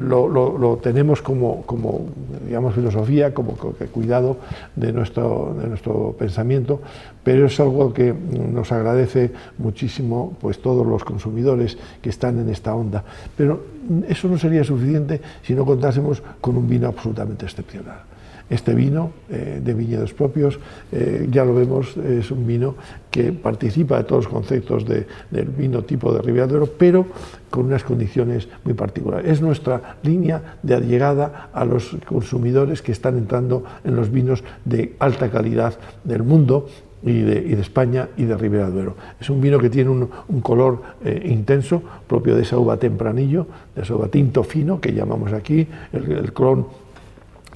lo, 0.00 0.78
tenemos 0.82 1.22
como, 1.22 1.62
como, 1.62 2.06
digamos, 2.44 2.74
filosofía, 2.74 3.32
como 3.32 3.56
cuidado 3.92 4.38
de 4.74 4.92
nuestro, 4.92 5.56
de 5.60 5.68
nuestro 5.68 6.14
pensamiento, 6.18 6.80
pero 7.22 7.46
es 7.46 7.58
algo 7.60 7.92
que 7.92 8.12
nos 8.12 8.72
agradece 8.72 9.32
muchísimo 9.58 10.36
pues, 10.40 10.60
todos 10.60 10.86
los 10.86 11.04
consumidores 11.04 11.78
que 12.02 12.10
están 12.10 12.38
en 12.38 12.48
esta 12.50 12.74
onda. 12.74 13.04
Pero 13.36 13.64
eso 14.08 14.28
no 14.28 14.38
sería 14.38 14.64
suficiente 14.64 15.20
si 15.42 15.54
no 15.54 15.64
contásemos 15.64 16.22
con 16.40 16.56
un 16.56 16.68
vino 16.68 16.88
absolutamente 16.88 17.46
excepcional. 17.46 18.15
Este 18.48 18.74
vino 18.74 19.10
eh, 19.28 19.60
de 19.62 19.74
viñedos 19.74 20.14
propios, 20.14 20.60
eh, 20.92 21.26
ya 21.30 21.44
lo 21.44 21.54
vemos, 21.54 21.96
es 21.96 22.30
un 22.30 22.46
vino 22.46 22.76
que 23.10 23.32
participa 23.32 23.98
de 23.98 24.04
todos 24.04 24.24
los 24.24 24.32
conceptos 24.32 24.84
del 24.86 25.46
vino 25.46 25.82
tipo 25.82 26.12
de 26.12 26.22
Ribera 26.22 26.46
pero 26.78 27.06
con 27.50 27.66
unas 27.66 27.82
condiciones 27.82 28.48
muy 28.62 28.74
particulares. 28.74 29.30
Es 29.30 29.40
nuestra 29.40 29.96
línea 30.02 30.58
de 30.62 30.80
llegada 30.80 31.50
a 31.52 31.64
los 31.64 31.96
consumidores 32.06 32.82
que 32.82 32.92
están 32.92 33.18
entrando 33.18 33.64
en 33.84 33.96
los 33.96 34.10
vinos 34.10 34.44
de 34.64 34.94
alta 35.00 35.28
calidad 35.30 35.76
del 36.04 36.22
mundo 36.22 36.68
y 37.02 37.22
de, 37.22 37.52
España 37.60 38.08
y 38.16 38.24
de 38.24 38.36
Ribera 38.36 38.70
Duero. 38.70 38.96
Es 39.20 39.28
un 39.28 39.40
vino 39.40 39.58
que 39.58 39.70
tiene 39.70 39.90
un, 39.90 40.40
color 40.40 40.82
eh, 41.04 41.22
intenso, 41.26 41.82
propio 42.06 42.36
de 42.36 42.42
esa 42.42 42.58
uva 42.58 42.76
tempranillo, 42.76 43.46
de 43.74 43.82
esa 43.82 43.94
uva 43.94 44.08
tinto 44.08 44.44
fino 44.44 44.80
que 44.80 44.92
llamamos 44.92 45.32
aquí, 45.32 45.66
el, 45.92 46.12
el 46.12 46.32
clon 46.32 46.66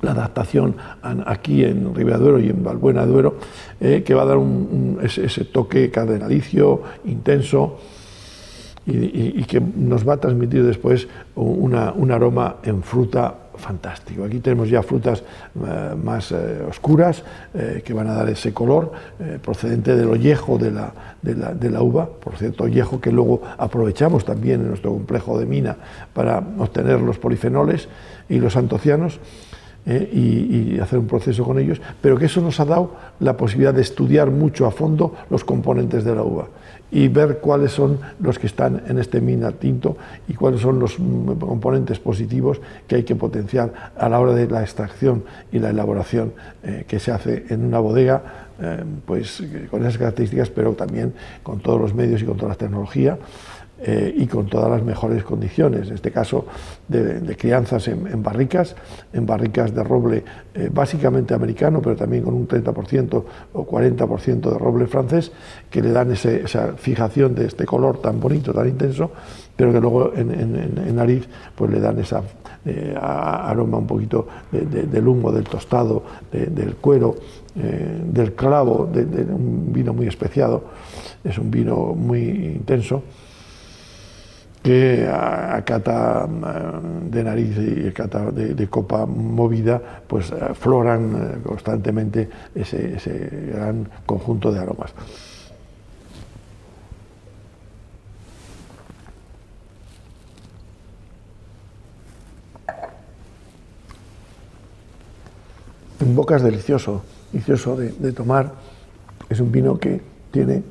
la 0.02 0.12
adaptación 0.12 0.76
aquí 1.26 1.64
en 1.64 1.94
Ribera 1.94 2.18
Duero 2.18 2.38
y 2.38 2.48
en 2.48 2.62
Valbuena 2.62 3.06
Duero, 3.06 3.36
eh, 3.80 4.02
que 4.04 4.14
va 4.14 4.22
a 4.22 4.26
dar 4.26 4.38
ese, 5.02 5.44
toque 5.44 5.90
cardenalicio, 5.90 6.82
intenso, 7.04 7.78
y, 8.86 9.44
que 9.44 9.60
nos 9.60 10.08
va 10.08 10.14
a 10.14 10.16
transmitir 10.16 10.64
después 10.64 11.06
un 11.36 12.10
aroma 12.10 12.56
en 12.64 12.82
fruta 12.82 13.34
fantástico. 13.54 14.24
Aquí 14.24 14.40
tenemos 14.40 14.68
ya 14.68 14.82
frutas 14.82 15.22
eh, 15.54 15.94
más 16.02 16.32
eh, 16.32 16.62
oscuras 16.68 17.22
que 17.84 17.92
van 17.92 18.08
a 18.08 18.14
dar 18.14 18.28
ese 18.30 18.54
color 18.54 18.90
procedente 19.42 19.94
del 19.94 20.08
ollejo 20.08 20.56
de 20.56 20.70
la, 20.72 20.92
de 21.22 21.70
la, 21.70 21.82
uva, 21.82 22.08
por 22.08 22.36
cierto, 22.36 22.64
ollejo 22.64 23.00
que 23.00 23.12
luego 23.12 23.42
aprovechamos 23.58 24.24
también 24.24 24.62
en 24.62 24.68
nuestro 24.68 24.92
complejo 24.92 25.38
de 25.38 25.46
mina 25.46 25.76
para 26.14 26.42
obtener 26.58 27.00
los 27.00 27.18
polifenoles 27.18 27.88
y 28.28 28.38
los 28.38 28.56
antocianos. 28.56 29.20
¿Eh? 29.86 30.08
y, 30.12 30.78
hacer 30.80 30.98
un 30.98 31.06
proceso 31.06 31.44
con 31.44 31.58
ellos, 31.58 31.80
pero 32.00 32.16
que 32.16 32.26
eso 32.26 32.40
nos 32.40 32.58
ha 32.60 32.64
dado 32.64 32.92
la 33.18 33.36
posibilidad 33.36 33.74
de 33.74 33.82
estudiar 33.82 34.30
mucho 34.30 34.66
a 34.66 34.70
fondo 34.70 35.14
los 35.28 35.44
componentes 35.44 36.04
de 36.04 36.14
la 36.14 36.22
uva 36.22 36.48
y 36.90 37.08
ver 37.08 37.38
cuáles 37.38 37.72
son 37.72 37.98
los 38.18 38.38
que 38.38 38.46
están 38.46 38.82
en 38.88 38.98
este 38.98 39.20
mina 39.20 39.52
tinto 39.52 39.96
y 40.26 40.34
cuáles 40.34 40.60
son 40.60 40.78
los 40.78 40.96
componentes 40.96 41.98
positivos 41.98 42.60
que 42.88 42.96
hay 42.96 43.02
que 43.04 43.14
potenciar 43.14 43.92
a 43.96 44.08
la 44.08 44.18
hora 44.18 44.32
de 44.32 44.48
la 44.48 44.62
extracción 44.62 45.24
y 45.52 45.58
la 45.58 45.70
elaboración 45.70 46.32
eh, 46.62 46.84
que 46.88 46.98
se 46.98 47.12
hace 47.12 47.44
en 47.50 47.64
una 47.64 47.78
bodega, 47.78 48.48
eh, 48.60 48.82
pues 49.06 49.42
con 49.70 49.82
esas 49.82 49.98
características, 49.98 50.50
pero 50.50 50.72
también 50.72 51.14
con 51.42 51.60
todos 51.60 51.80
los 51.80 51.94
medios 51.94 52.22
y 52.22 52.24
con 52.24 52.36
toda 52.36 52.50
la 52.50 52.56
tecnología. 52.56 53.18
Eh, 53.82 54.14
y 54.14 54.26
con 54.26 54.46
todas 54.46 54.70
las 54.70 54.82
mejores 54.82 55.24
condiciones, 55.24 55.88
en 55.88 55.94
este 55.94 56.10
caso 56.10 56.44
de, 56.86 57.34
crianzas 57.34 57.88
en, 57.88 58.22
barricas, 58.22 58.76
en 59.10 59.24
barricas 59.24 59.74
de 59.74 59.82
roble 59.82 60.22
eh, 60.52 60.68
básicamente 60.70 61.32
americano, 61.32 61.80
pero 61.80 61.96
también 61.96 62.22
con 62.22 62.34
un 62.34 62.46
30% 62.46 63.24
o 63.54 63.66
40% 63.66 64.52
de 64.52 64.58
roble 64.58 64.86
francés, 64.86 65.32
que 65.70 65.80
le 65.80 65.92
dan 65.92 66.12
esa 66.12 66.74
fijación 66.76 67.34
de 67.34 67.46
este 67.46 67.64
color 67.64 68.02
tan 68.02 68.20
bonito, 68.20 68.52
tan 68.52 68.68
intenso, 68.68 69.12
pero 69.56 69.72
que 69.72 69.80
luego 69.80 70.12
en, 70.14 70.94
nariz 70.94 71.26
pues 71.54 71.70
le 71.70 71.80
dan 71.80 71.98
esa 72.00 72.22
eh, 72.66 72.94
aroma 73.00 73.78
un 73.78 73.86
poquito 73.86 74.28
del 74.52 75.08
humo, 75.08 75.32
del 75.32 75.44
tostado, 75.44 76.02
del 76.30 76.74
cuero, 76.76 77.14
del 77.54 78.34
clavo, 78.34 78.90
de, 78.92 79.22
un 79.24 79.72
vino 79.72 79.94
muy 79.94 80.06
especiado, 80.06 80.64
es 81.24 81.38
un 81.38 81.50
vino 81.50 81.94
muy 81.94 82.20
intenso 82.20 83.02
que 84.62 85.08
a, 85.10 85.62
cata 85.64 86.26
mm, 86.26 87.10
de 87.10 87.24
nariz 87.24 87.56
y 87.58 87.90
cata 87.92 88.30
de, 88.30 88.68
copa 88.68 89.06
movida, 89.06 89.80
pues 90.06 90.30
eh, 90.30 90.54
floran 90.54 91.14
eh, 91.14 91.42
constantemente 91.42 92.28
ese, 92.54 93.48
gran 93.52 93.88
conjunto 94.04 94.52
de 94.52 94.60
aromas. 94.60 94.92
En 106.00 106.14
boca 106.14 106.36
es 106.36 106.42
delicioso, 106.42 107.02
delicioso 107.30 107.76
de 107.76 108.12
tomar. 108.12 108.52
Es 109.28 109.38
un 109.38 109.52
vino 109.52 109.78
que 109.78 110.00
tiene 110.30 110.62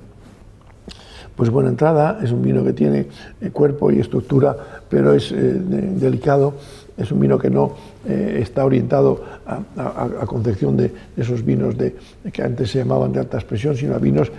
pues 1.39 1.51
buena 1.51 1.69
entrada, 1.69 2.19
es 2.21 2.33
un 2.33 2.41
vino 2.41 2.65
que 2.65 2.73
tiene 2.73 3.07
eh, 3.39 3.49
cuerpo 3.51 3.89
y 3.91 3.99
estructura, 4.01 4.57
pero 4.89 5.13
es 5.13 5.31
eh, 5.31 5.37
delicado, 5.37 6.55
es 6.97 7.13
un 7.13 7.21
vino 7.21 7.39
que 7.39 7.49
no 7.49 7.75
eh, 8.05 8.39
está 8.41 8.65
orientado 8.65 9.23
a, 9.47 10.25
concepción 10.25 10.75
de 10.75 10.91
esos 11.15 11.45
vinos 11.45 11.77
de, 11.77 11.95
que 12.33 12.43
antes 12.43 12.71
se 12.71 12.79
llamaban 12.79 13.13
de 13.13 13.21
alta 13.21 13.37
expresión, 13.37 13.77
sino 13.77 13.95
a 13.95 13.99
vinos 13.99 14.33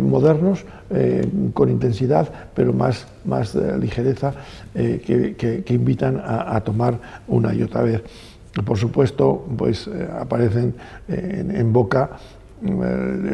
modernos, 0.00 0.64
con 1.52 1.68
intensidad, 1.68 2.30
pero 2.54 2.72
más, 2.72 3.08
más 3.24 3.54
ligereza, 3.54 4.32
que, 4.72 5.64
invitan 5.70 6.22
a, 6.24 6.58
tomar 6.60 6.98
una 7.26 7.52
y 7.52 7.62
otra 7.62 7.82
vez. 7.82 8.02
Por 8.64 8.78
supuesto, 8.78 9.44
pues 9.58 9.90
aparecen 10.18 10.76
en 11.08 11.72
boca 11.72 12.10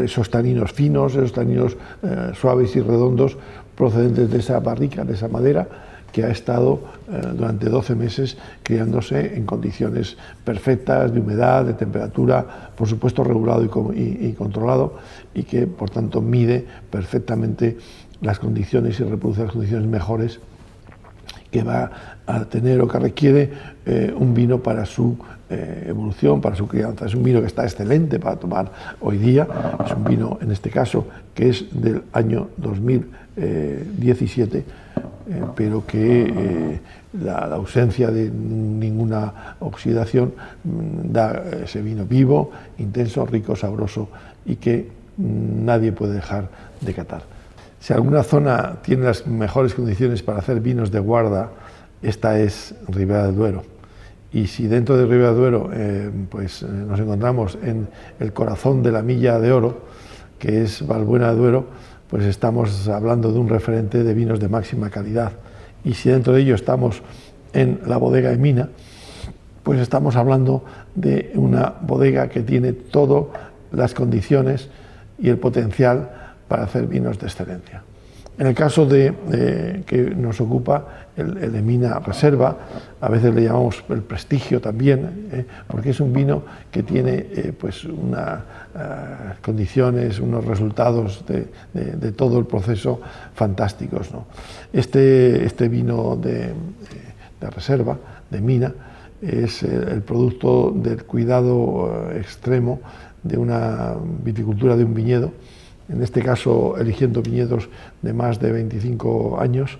esos 0.04 0.30
taninos 0.30 0.72
finos, 0.72 1.14
esos 1.14 1.32
taninos 1.32 1.76
eh, 2.02 2.32
suaves 2.34 2.74
y 2.76 2.80
redondos 2.80 3.36
procedentes 3.76 4.30
de 4.30 4.38
esa 4.38 4.60
barrica, 4.60 5.04
de 5.04 5.14
esa 5.14 5.28
madera, 5.28 5.68
que 6.12 6.24
ha 6.24 6.30
estado 6.30 6.80
eh, 7.08 7.20
durante 7.34 7.68
12 7.68 7.94
meses 7.94 8.36
criándose 8.62 9.36
en 9.36 9.46
condiciones 9.46 10.16
perfectas 10.44 11.12
de 11.12 11.20
humedad, 11.20 11.64
de 11.64 11.74
temperatura, 11.74 12.72
por 12.76 12.88
supuesto 12.88 13.22
regulado 13.22 13.62
y, 13.94 14.32
controlado, 14.32 14.96
y 15.34 15.44
que 15.44 15.66
por 15.66 15.90
tanto 15.90 16.20
mide 16.20 16.66
perfectamente 16.90 17.78
las 18.20 18.38
condiciones 18.38 18.98
y 19.00 19.04
reproduce 19.04 19.44
las 19.44 19.52
condiciones 19.52 19.88
mejores 19.88 20.40
que 21.50 21.62
va 21.62 21.90
a 22.36 22.44
tener 22.44 22.80
o 22.80 22.88
que 22.88 22.98
requiere 22.98 23.50
eh, 23.86 24.12
un 24.16 24.34
vino 24.34 24.58
para 24.58 24.84
su 24.86 25.16
eh, 25.48 25.86
evolución, 25.88 26.40
para 26.40 26.56
su 26.56 26.68
crianza. 26.68 27.06
Es 27.06 27.14
un 27.14 27.22
vino 27.22 27.40
que 27.40 27.46
está 27.46 27.64
excelente 27.64 28.18
para 28.18 28.36
tomar 28.36 28.70
hoy 29.00 29.18
día, 29.18 29.46
es 29.84 29.92
un 29.92 30.04
vino 30.04 30.38
en 30.40 30.52
este 30.52 30.70
caso 30.70 31.06
que 31.34 31.48
es 31.48 31.66
del 31.72 32.02
año 32.12 32.48
2017, 32.56 34.58
eh, 34.58 34.64
pero 35.54 35.86
que 35.86 36.80
la, 37.22 37.38
ausencia 37.54 38.10
de 38.10 38.30
ninguna 38.30 39.56
oxidación 39.60 40.32
mm, 40.64 41.12
da 41.12 41.44
ese 41.64 41.82
vino 41.82 42.04
vivo, 42.04 42.50
intenso, 42.78 43.26
rico, 43.26 43.56
sabroso 43.56 44.08
y 44.46 44.56
que 44.56 44.88
mm, 45.16 45.64
nadie 45.64 45.92
puede 45.92 46.14
dejar 46.14 46.48
de 46.80 46.94
catar. 46.94 47.22
Si 47.80 47.94
alguna 47.94 48.22
zona 48.22 48.76
tiene 48.82 49.04
las 49.04 49.26
mejores 49.26 49.74
condiciones 49.74 50.22
para 50.22 50.38
hacer 50.38 50.60
vinos 50.60 50.90
de 50.90 51.00
guarda, 51.00 51.50
esta 52.02 52.38
es 52.38 52.74
Ribera 52.88 53.26
del 53.26 53.36
Duero. 53.36 53.62
Y 54.32 54.46
si 54.46 54.66
dentro 54.66 54.96
de 54.96 55.04
Ribera 55.06 55.28
del 55.28 55.36
Duero 55.36 55.70
eh, 55.72 56.10
pues, 56.28 56.62
eh, 56.62 56.66
nos 56.66 56.98
encontramos 57.00 57.58
en 57.62 57.88
el 58.18 58.32
corazón 58.32 58.82
de 58.82 58.92
la 58.92 59.02
milla 59.02 59.38
de 59.40 59.52
oro, 59.52 59.80
que 60.38 60.62
es 60.62 60.86
Valbuena 60.86 61.30
de 61.30 61.36
Duero, 61.36 61.66
pues 62.08 62.24
estamos 62.24 62.88
hablando 62.88 63.32
de 63.32 63.38
un 63.38 63.48
referente 63.48 64.02
de 64.02 64.14
vinos 64.14 64.40
de 64.40 64.48
máxima 64.48 64.90
calidad. 64.90 65.32
Y 65.84 65.94
si 65.94 66.10
dentro 66.10 66.32
de 66.32 66.42
ello 66.42 66.54
estamos 66.54 67.02
en 67.52 67.80
la 67.86 67.96
bodega 67.96 68.30
de 68.30 68.38
Mina, 68.38 68.68
pues 69.62 69.80
estamos 69.80 70.16
hablando 70.16 70.64
de 70.94 71.32
una 71.34 71.74
bodega 71.82 72.28
que 72.28 72.40
tiene 72.40 72.72
todas 72.72 73.26
las 73.72 73.94
condiciones 73.94 74.68
y 75.18 75.28
el 75.28 75.38
potencial 75.38 76.10
para 76.48 76.64
hacer 76.64 76.86
vinos 76.86 77.18
de 77.18 77.26
excelencia. 77.26 77.82
En 78.40 78.46
el 78.46 78.54
caso 78.54 78.86
de, 78.86 79.84
que 79.84 80.14
nos 80.16 80.40
ocupa 80.40 81.04
el, 81.14 81.52
de 81.52 81.60
Mina 81.60 81.98
Reserva, 81.98 82.56
a 82.98 83.08
veces 83.10 83.34
le 83.34 83.42
llamamos 83.42 83.84
el 83.90 84.00
prestigio 84.00 84.62
también, 84.62 85.28
eh, 85.30 85.44
porque 85.66 85.90
es 85.90 86.00
un 86.00 86.10
vino 86.10 86.42
que 86.70 86.82
tiene 86.82 87.26
eh, 87.34 87.52
pues 87.52 87.84
unas 87.84 88.40
eh, 88.40 89.34
condiciones, 89.44 90.20
unos 90.20 90.42
resultados 90.46 91.22
de, 91.26 92.12
todo 92.12 92.38
el 92.38 92.46
proceso 92.46 93.02
fantásticos. 93.34 94.08
Este, 94.72 95.44
este, 95.44 95.68
vino 95.68 96.16
de, 96.16 96.54
reserva, 97.42 97.98
de 98.30 98.40
Mina, 98.40 98.72
es 99.20 99.62
el 99.64 100.00
producto 100.00 100.72
del 100.74 101.04
cuidado 101.04 102.10
extremo 102.14 102.80
de 103.22 103.36
una 103.36 103.96
viticultura 104.24 104.78
de 104.78 104.84
un 104.84 104.94
viñedo 104.94 105.30
en 105.92 106.02
este 106.02 106.22
caso 106.22 106.76
eligiendo 106.78 107.22
viñedos 107.22 107.68
de 108.02 108.12
más 108.12 108.40
de 108.40 108.52
25 108.52 109.40
años, 109.40 109.78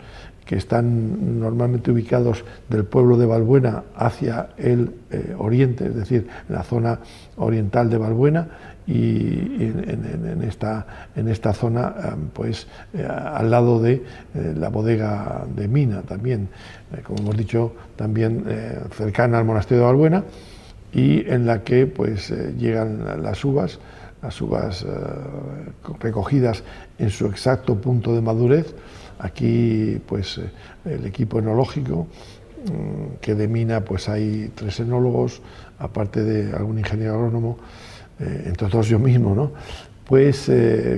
que 0.51 0.57
están 0.57 1.39
normalmente 1.39 1.93
ubicados 1.93 2.45
del 2.69 2.85
pueblo 2.85 3.17
de 3.17 3.25
Valbuena 3.25 3.85
hacia 3.95 4.49
el 4.57 4.93
eh, 5.13 5.33
oriente, 5.39 5.87
es 5.87 5.95
decir, 5.95 6.27
en 6.49 6.55
la 6.57 6.65
zona 6.65 6.99
oriental 7.37 7.89
de 7.89 7.99
Valbuena 7.99 8.49
y 8.85 9.63
en, 9.63 10.43
esta, 10.43 11.09
en 11.15 11.29
esta, 11.29 11.53
zona, 11.53 11.95
eh, 11.97 12.09
pues 12.33 12.67
eh, 12.95 13.07
al 13.07 13.49
lado 13.49 13.81
de 13.81 14.03
la 14.35 14.71
bodega 14.71 15.47
de 15.55 15.69
Mina 15.69 16.03
también, 16.03 16.49
como 17.05 17.21
hemos 17.21 17.37
dicho, 17.37 17.73
también 17.95 18.45
cercana 18.97 19.39
al 19.39 19.45
monasterio 19.45 19.83
de 19.83 19.87
Valbuena 19.87 20.25
y 20.93 21.31
en 21.31 21.47
la 21.47 21.63
que 21.63 21.87
pues 21.87 22.35
llegan 22.59 23.23
las 23.23 23.45
uvas 23.45 23.79
las 24.23 24.41
uvas 24.41 24.83
eh, 24.83 24.87
recogidas 26.01 26.63
en 26.99 27.11
su 27.11 27.27
exacto 27.27 27.77
punto 27.77 28.15
de 28.15 28.21
madurez. 28.21 28.75
Aquí, 29.19 30.01
pues, 30.07 30.39
eh, 30.39 30.51
el 30.85 31.07
equipo 31.07 31.39
enológico, 31.39 32.07
mm, 32.67 33.17
que 33.21 33.35
de 33.35 33.49
mina, 33.49 33.85
pues 33.85 34.09
hay 34.09 34.51
tres 34.55 34.81
enólogos, 34.81 35.41
aparte 35.79 36.23
de 36.23 36.55
algún 36.55 36.79
ingeniero 36.79 37.15
agrónomo, 37.15 37.59
eh, 38.19 38.45
entre 38.47 38.69
todos 38.69 38.89
yo 38.89 38.99
mismo, 38.99 39.35
¿no? 39.35 39.53
Pues 40.11 40.51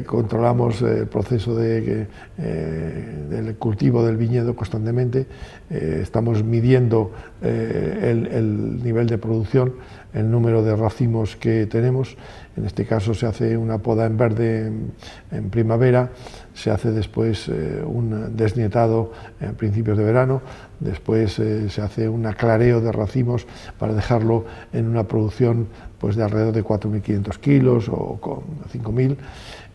controlamos 0.07 0.81
el 0.81 1.07
proceso 1.07 1.55
de, 1.55 2.07
del 2.39 3.57
cultivo 3.57 4.03
del 4.07 4.17
viñedo 4.17 4.57
constantemente, 4.57 5.27
estamos 5.69 6.43
midiendo 6.43 7.13
el, 7.43 8.27
el, 8.33 8.83
nivel 8.83 9.07
de 9.07 9.19
producción, 9.19 9.75
el 10.15 10.31
número 10.31 10.63
de 10.63 10.77
racimos 10.77 11.37
que 11.37 11.67
tenemos. 11.67 12.17
En 12.57 12.67
este 12.67 12.85
caso 12.85 13.15
se 13.15 13.27
hace 13.27 13.57
una 13.57 13.79
poda 13.79 14.05
en 14.05 14.17
verde 14.17 14.73
en, 15.31 15.51
primavera, 15.51 16.11
se 16.55 16.71
hace 16.71 16.91
después 16.91 17.49
eh, 17.49 17.83
un 17.85 18.37
desnietado 18.37 19.13
en 19.41 19.55
principios 19.55 19.97
de 19.97 20.05
verano, 20.05 20.43
después 20.81 21.39
eh, 21.39 21.71
se 21.71 21.81
hace 21.81 22.09
un 22.09 22.27
aclareo 22.27 22.83
de 22.83 22.93
racimos 22.93 23.47
para 23.79 23.95
dejarlo 23.95 24.45
en 24.73 24.87
una 24.87 25.05
producción 25.05 25.69
pues, 26.03 26.17
de 26.17 26.25
alrededor 26.25 26.53
de 26.53 26.65
4.500 26.65 27.39
kilos 27.39 27.89
o 27.89 28.19
con 28.21 28.41
5.000. 28.71 29.17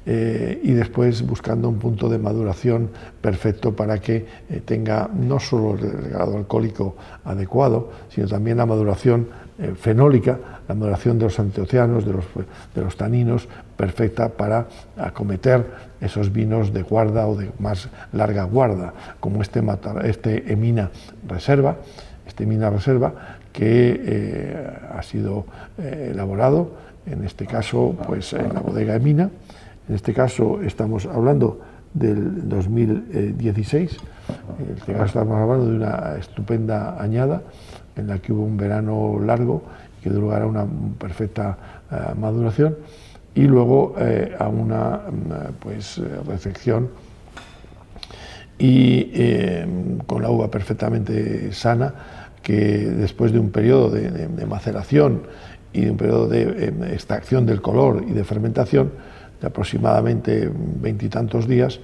Eh, 0.09 0.61
y 0.63 0.71
después 0.73 1.25
buscando 1.25 1.67
un 1.67 1.79
punto 1.79 2.07
de 2.07 2.17
maduración 2.17 2.91
perfecto 3.19 3.75
para 3.75 3.99
que 3.99 4.25
tenga 4.63 5.09
no 5.13 5.39
solo 5.39 5.73
el 5.73 6.09
grado 6.11 6.37
alcohólico 6.37 6.95
adecuado, 7.25 7.91
sino 8.09 8.27
también 8.27 8.57
la 8.57 8.65
maduración 8.65 9.27
eh, 9.59 9.73
fenólica, 9.75 10.37
la 10.67 10.75
maduración 10.75 11.17
de 11.17 11.25
los 11.25 11.39
antioceanos, 11.39 12.05
de 12.05 12.13
los, 12.13 12.25
de 12.75 12.81
los 12.83 12.95
taninos, 12.95 13.47
perfecta 13.75 14.29
para 14.29 14.67
acometer 14.97 15.65
esos 15.99 16.31
vinos 16.31 16.73
de 16.73 16.83
guarda 16.83 17.25
o 17.27 17.35
de 17.35 17.51
más 17.57 17.89
larga 18.13 18.43
guarda, 18.43 18.93
como 19.19 19.41
este, 19.41 19.63
este 20.03 20.53
Emina 20.53 20.91
Reserva, 21.27 21.77
este 22.27 22.43
Emina 22.43 22.69
Reserva 22.69 23.36
que 23.57 23.99
eh, 24.05 24.67
ha 24.95 25.01
sido 25.01 25.45
eh, 25.79 26.11
elaborado, 26.11 26.73
en 27.07 27.23
este 27.23 27.47
caso, 27.47 27.95
pues 28.05 28.33
en 28.33 28.53
la 28.53 28.59
bodega 28.59 28.95
Emina. 28.95 29.31
En 29.89 29.95
este 29.95 30.13
caso 30.13 30.61
estamos 30.61 31.07
hablando 31.07 31.59
del 31.91 32.47
2016, 32.47 33.97
en 34.59 34.77
este 34.77 34.93
caso 34.93 35.05
estamos 35.05 35.37
hablando 35.41 35.71
de 35.71 35.75
una 35.75 36.17
estupenda 36.19 37.01
añada 37.01 37.41
en 37.95 38.05
la 38.05 38.19
que 38.19 38.31
hubo 38.31 38.43
un 38.43 38.57
verano 38.57 39.19
largo 39.25 39.63
que 40.03 40.11
dio 40.11 40.19
lugar 40.19 40.43
a 40.43 40.45
una 40.45 40.67
perfecta 40.99 41.57
eh, 41.91 42.13
maduración. 42.15 42.75
Y 43.33 43.41
luego 43.41 43.95
a 44.39 44.47
una 44.47 44.97
mm, 44.97 45.53
pues, 45.59 46.01
recepción 46.27 46.89
y 48.57 49.11
con 50.07 50.23
la 50.23 50.31
uva 50.31 50.49
perfectamente 50.49 51.53
sana 51.53 51.93
que 52.47 52.55
después 52.55 53.33
de 53.33 53.39
un 53.39 53.49
periodo 53.49 53.89
de, 53.89 54.45
maceración 54.45 55.23
y 55.73 55.81
de 55.81 55.91
un 55.91 55.97
periodo 55.97 56.27
de 56.29 56.67
em, 56.67 56.83
extracción 56.85 57.45
del 57.45 57.61
color 57.61 58.05
y 58.07 58.13
de 58.13 58.23
fermentación 58.23 58.89
de 59.41 59.47
aproximadamente 59.47 60.49
veintitantos 60.55 61.45
días, 61.45 61.81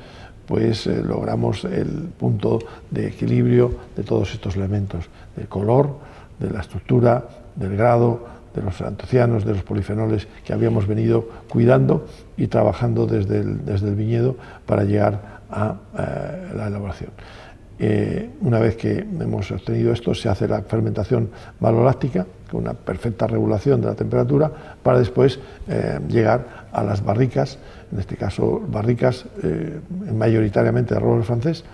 pues 0.48 0.88
eh, 0.88 1.04
logramos 1.04 1.66
el 1.66 2.08
punto 2.18 2.60
de 2.92 3.10
equilibrio 3.10 3.76
de 3.98 4.04
todos 4.04 4.32
estos 4.34 4.56
elementos, 4.56 5.10
del 5.36 5.50
color, 5.50 5.98
de 6.40 6.50
la 6.50 6.62
estructura, 6.62 7.28
del 7.58 7.76
grado, 7.76 8.26
de 8.56 8.62
los 8.62 8.80
antocianos, 8.80 9.44
de 9.44 9.56
los 9.56 9.64
polifenoles 9.64 10.30
que 10.46 10.54
habíamos 10.54 10.88
venido 10.88 11.28
cuidando 11.50 12.08
y 12.38 12.48
trabajando 12.48 13.06
desde 13.06 13.42
el, 13.42 13.66
desde 13.66 13.90
el 13.90 13.96
viñedo 13.96 14.38
para 14.66 14.86
llegar 14.86 15.42
a 15.52 15.76
eh, 16.00 16.54
la 16.56 16.68
elaboración. 16.68 17.12
Eh, 17.86 18.30
una 18.40 18.60
vez 18.60 18.78
que 18.78 19.00
hemos 19.00 19.52
obtenido 19.52 19.92
esto, 19.92 20.16
se 20.16 20.30
hace 20.30 20.48
la 20.48 20.62
fermentación 20.62 21.30
maloláctica, 21.60 22.26
con 22.50 22.62
una 22.62 22.74
perfecta 22.76 23.28
regulación 23.28 23.82
de 23.82 23.88
la 23.88 23.96
temperatura, 23.96 24.50
para 24.82 25.00
después 25.00 25.38
llegar 26.08 26.68
a 26.72 26.82
las 26.82 27.04
barricas, 27.04 27.58
en 27.92 28.00
este 28.00 28.16
caso 28.16 28.62
barricas 28.70 29.26
mayoritariamente 30.14 30.94
de 30.94 31.00
roble 31.02 31.24
francés, 31.24 31.66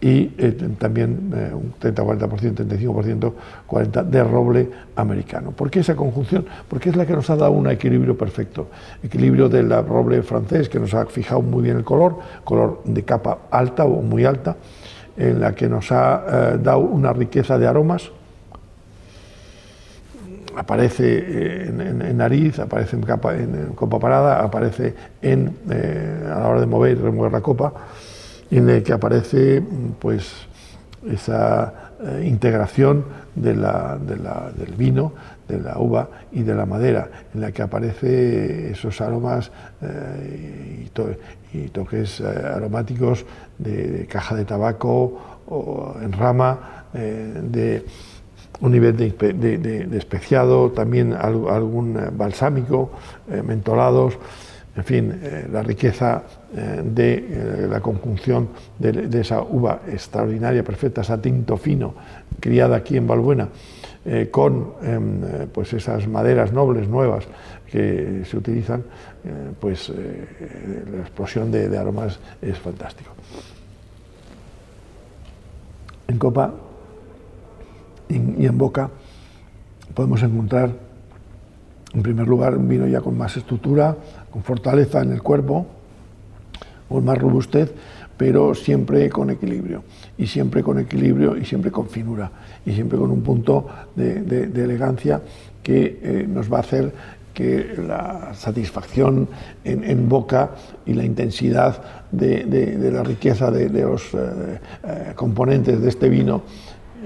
y 0.00 0.34
eh, 0.36 0.52
también 0.78 1.32
eh, 1.34 1.54
un 1.54 1.74
30-40%, 1.80 2.54
35%, 2.54 3.32
40% 3.66 4.04
de 4.04 4.24
roble 4.24 4.70
americano. 4.94 5.52
¿Por 5.52 5.70
qué 5.70 5.80
esa 5.80 5.96
conjunción? 5.96 6.46
Porque 6.68 6.90
es 6.90 6.96
la 6.96 7.06
que 7.06 7.14
nos 7.14 7.30
ha 7.30 7.36
dado 7.36 7.52
un 7.52 7.68
equilibrio 7.68 8.16
perfecto. 8.16 8.68
Equilibrio 9.02 9.48
del 9.48 9.70
roble 9.70 10.22
francés, 10.22 10.68
que 10.68 10.78
nos 10.78 10.92
ha 10.94 11.06
fijado 11.06 11.40
muy 11.40 11.62
bien 11.62 11.78
el 11.78 11.84
color, 11.84 12.18
color 12.44 12.82
de 12.84 13.04
capa 13.04 13.38
alta 13.50 13.84
o 13.84 14.02
muy 14.02 14.24
alta, 14.24 14.56
en 15.16 15.40
la 15.40 15.54
que 15.54 15.68
nos 15.68 15.90
ha 15.92 16.24
eh, 16.28 16.58
dado 16.62 16.80
una 16.80 17.12
riqueza 17.12 17.58
de 17.58 17.66
aromas. 17.66 18.10
Aparece 20.56 21.66
en, 21.66 22.16
nariz, 22.16 22.58
aparece 22.58 22.96
en, 22.96 23.02
capa, 23.02 23.34
en, 23.34 23.72
copa 23.74 23.98
parada, 23.98 24.42
aparece 24.42 24.94
en, 25.20 25.54
a 25.68 26.38
la 26.40 26.48
hora 26.48 26.60
de 26.60 26.66
mover 26.66 26.92
y 26.92 27.00
remover 27.00 27.30
la 27.30 27.42
copa 27.42 27.74
en 28.50 28.68
el 28.68 28.82
que 28.82 28.92
aparece 28.92 29.62
pues, 29.98 30.32
esa 31.10 31.92
eh, 32.02 32.24
integración 32.26 33.04
del 33.34 33.64
vino, 34.76 35.12
de 35.48 35.60
la 35.60 35.78
uva 35.78 36.08
y 36.32 36.42
de 36.42 36.54
la 36.54 36.66
madera, 36.66 37.08
en 37.34 37.40
la 37.40 37.52
que 37.52 37.62
aparecen 37.62 38.70
esos 38.72 39.00
aromas 39.00 39.50
eh, 39.82 40.86
y, 40.86 40.88
toques 41.72 42.20
eh, 42.20 42.24
aromáticos 42.24 43.24
de, 43.58 44.06
caja 44.06 44.34
de 44.34 44.44
tabaco 44.44 45.40
o 45.48 45.94
en 46.02 46.12
rama, 46.12 46.84
de 46.92 47.84
un 48.60 48.72
nivel 48.72 48.96
de, 48.96 49.88
especiado, 49.96 50.72
también 50.72 51.12
algún 51.12 52.00
balsámico, 52.16 52.90
mentolados 53.44 54.18
en 54.76 54.84
fin, 54.84 55.20
eh, 55.22 55.48
la 55.50 55.62
riqueza 55.62 56.22
eh, 56.54 56.82
de 56.84 57.14
eh, 57.14 57.66
la 57.68 57.80
conjunción 57.80 58.50
de, 58.78 59.20
esa 59.20 59.40
uva 59.40 59.80
extraordinaria, 59.88 60.62
perfecta, 60.62 61.00
esa 61.00 61.20
tinto 61.20 61.56
fino, 61.56 61.94
criada 62.40 62.76
aquí 62.76 62.98
en 62.98 63.06
Balbuena, 64.06 64.30
con 64.30 64.74
em, 64.82 65.48
pues 65.52 65.72
esas 65.72 66.06
maderas 66.06 66.52
nobles 66.52 66.88
nuevas 66.88 67.24
que 67.70 68.22
se 68.24 68.36
utilizan, 68.36 68.84
pues 69.60 69.88
la 69.88 71.00
explosión 71.00 71.50
de, 71.50 71.76
aromas 71.76 72.20
es 72.40 72.56
fantástico. 72.58 73.10
En 76.06 76.18
copa 76.18 76.54
y 78.08 78.46
en 78.46 78.56
boca 78.56 78.88
podemos 79.96 80.22
encontrar, 80.22 80.70
en 81.92 82.02
primer 82.02 82.28
lugar, 82.28 82.56
un 82.56 82.68
vino 82.68 82.86
ya 82.86 83.00
con 83.00 83.16
más 83.16 83.36
estructura, 83.36 83.96
con 84.30 84.42
fortaleza 84.42 85.00
en 85.00 85.12
el 85.12 85.22
cuerpo, 85.22 85.66
con 86.88 87.04
más 87.04 87.18
robustez, 87.18 87.72
pero 88.16 88.54
siempre 88.54 89.08
con 89.10 89.30
equilibrio, 89.30 89.82
y 90.16 90.26
siempre 90.26 90.62
con 90.62 90.78
equilibrio 90.78 91.36
y 91.36 91.44
siempre 91.44 91.70
con 91.70 91.88
finura, 91.88 92.30
y 92.64 92.72
siempre 92.72 92.98
con 92.98 93.10
un 93.10 93.22
punto 93.22 93.66
de, 93.94 94.44
elegancia 94.54 95.20
que 95.62 96.00
eh, 96.02 96.26
nos 96.28 96.52
va 96.52 96.58
a 96.58 96.60
hacer 96.60 96.92
que 97.34 97.74
la 97.86 98.32
satisfacción 98.32 99.28
en, 99.62 100.08
boca 100.08 100.52
y 100.86 100.94
la 100.94 101.04
intensidad 101.04 102.06
de, 102.10 102.90
la 102.90 103.02
riqueza 103.02 103.50
de, 103.50 103.68
los 103.68 104.14
eh, 104.14 104.58
eh, 104.84 105.12
componentes 105.14 105.82
de 105.82 105.88
este 105.88 106.08
vino 106.08 106.42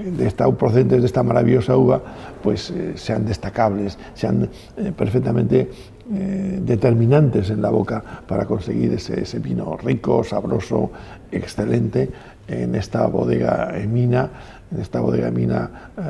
de 0.00 0.28
esta 0.28 0.48
procedentes 0.52 1.00
de 1.00 1.06
esta 1.06 1.24
maravillosa 1.24 1.76
uva, 1.76 2.00
pues 2.42 2.72
sean 2.94 3.26
destacables, 3.26 3.98
sean 4.14 4.48
perfectamente 4.96 5.68
eh, 6.12 6.58
determinantes 6.62 7.50
en 7.50 7.62
la 7.62 7.70
boca 7.70 8.02
para 8.26 8.44
conseguir 8.44 8.92
ese, 8.92 9.38
vino 9.38 9.76
rico, 9.76 10.24
sabroso, 10.24 10.90
excelente 11.30 12.10
en 12.48 12.74
esta 12.74 13.06
bodega 13.06 13.78
Emina, 13.78 14.28
en 14.72 14.80
esta 14.80 14.98
bodega 15.00 15.28
Emina, 15.28 15.92
eh, 15.96 16.02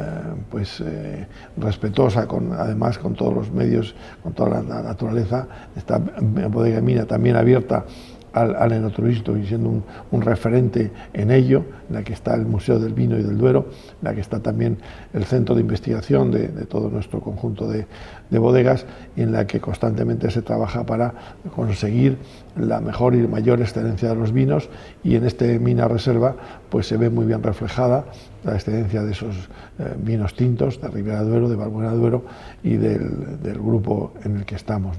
pues 0.51 0.81
eh, 0.81 1.27
respetuosa 1.59 2.27
con, 2.27 2.53
además 2.53 2.97
con 2.97 3.15
todos 3.15 3.35
los 3.35 3.53
medios, 3.53 3.95
con 4.23 4.33
toda 4.33 4.63
la, 4.63 4.83
naturaleza, 4.83 5.47
esta 5.77 5.99
bodega 5.99 6.79
Emina 6.79 7.05
también 7.05 7.37
abierta 7.37 7.85
al, 8.33 8.57
al 8.57 8.93
y 9.11 9.47
siendo 9.47 9.83
un, 10.11 10.23
referente 10.23 10.90
en 11.12 11.31
ello, 11.31 11.64
en 11.88 11.95
la 11.95 12.03
que 12.03 12.12
está 12.12 12.35
el 12.35 12.47
Museo 12.47 12.79
del 12.79 12.93
Vino 12.93 13.19
y 13.19 13.23
del 13.23 13.38
Duero, 13.38 13.69
en 13.71 14.09
la 14.09 14.14
que 14.14 14.21
está 14.21 14.40
también 14.40 14.79
el 15.12 15.25
centro 15.25 15.55
de 15.55 15.62
investigación 15.62 16.31
de, 16.31 16.49
todo 16.66 16.88
nuestro 16.90 17.21
conjunto 17.21 17.69
de, 17.69 17.87
bodegas 18.31 18.87
y 19.16 19.23
en 19.23 19.33
la 19.33 19.47
que 19.47 19.61
constantemente 19.61 20.31
se 20.31 20.43
trabaja 20.43 20.87
para 20.87 21.14
conseguir 21.55 22.16
la 22.57 22.81
mejor 22.81 23.14
y 23.14 23.27
mayor 23.27 23.61
excelencia 23.61 24.11
de 24.11 24.14
los 24.14 24.33
vinos 24.33 24.69
y 25.03 25.16
en 25.16 25.27
este 25.27 25.59
Mina 25.59 25.88
Reserva 25.88 26.37
pues 26.69 26.87
se 26.87 26.97
ve 26.97 27.11
muy 27.11 27.27
bien 27.27 27.43
reflejada 27.43 28.05
la 28.45 28.55
excelencia 28.55 29.03
de 29.03 29.12
esos 29.12 29.37
eh, 29.79 29.95
vinos 29.99 30.35
tintos 30.35 30.81
de 30.81 30.88
Ribera 30.88 31.23
Duero, 31.23 31.49
de 31.49 31.57
Balbuena 31.57 31.93
Duero 31.93 32.25
y 32.62 32.77
del, 32.77 33.59
grupo 33.59 34.12
en 34.25 34.37
el 34.37 34.45
que 34.45 34.55
estamos. 34.55 34.97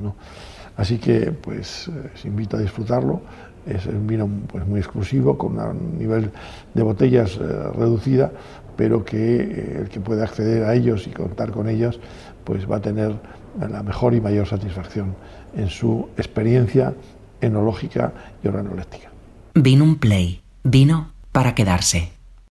Así 0.81 0.97
que 0.97 1.31
pues 1.31 1.91
os 2.15 2.25
invito 2.25 2.57
a 2.57 2.59
disfrutarlo. 2.59 3.21
Es 3.67 3.85
un 3.85 4.07
vino 4.07 4.27
pues, 4.47 4.65
muy 4.65 4.79
exclusivo, 4.79 5.37
con 5.37 5.59
un 5.59 5.99
nivel 5.99 6.31
de 6.73 6.81
botellas 6.81 7.37
eh, 7.37 7.69
reducida, 7.77 8.31
pero 8.75 9.05
que 9.05 9.35
eh, 9.35 9.77
el 9.81 9.89
que 9.89 9.99
puede 9.99 10.23
acceder 10.23 10.63
a 10.63 10.73
ellos 10.73 11.05
y 11.05 11.11
contar 11.11 11.51
con 11.51 11.69
ellos, 11.69 11.99
pues 12.43 12.65
va 12.69 12.77
a 12.77 12.81
tener 12.81 13.13
la 13.59 13.83
mejor 13.83 14.15
y 14.15 14.21
mayor 14.21 14.47
satisfacción 14.47 15.15
en 15.55 15.69
su 15.69 16.09
experiencia 16.17 16.95
enológica 17.41 18.11
y 18.43 18.47
organoléctica. 18.47 19.11
Vino 19.53 19.83
un 19.83 19.97
play, 19.97 20.41
vino 20.63 21.11
para 21.31 21.53
quedarse. 21.53 22.20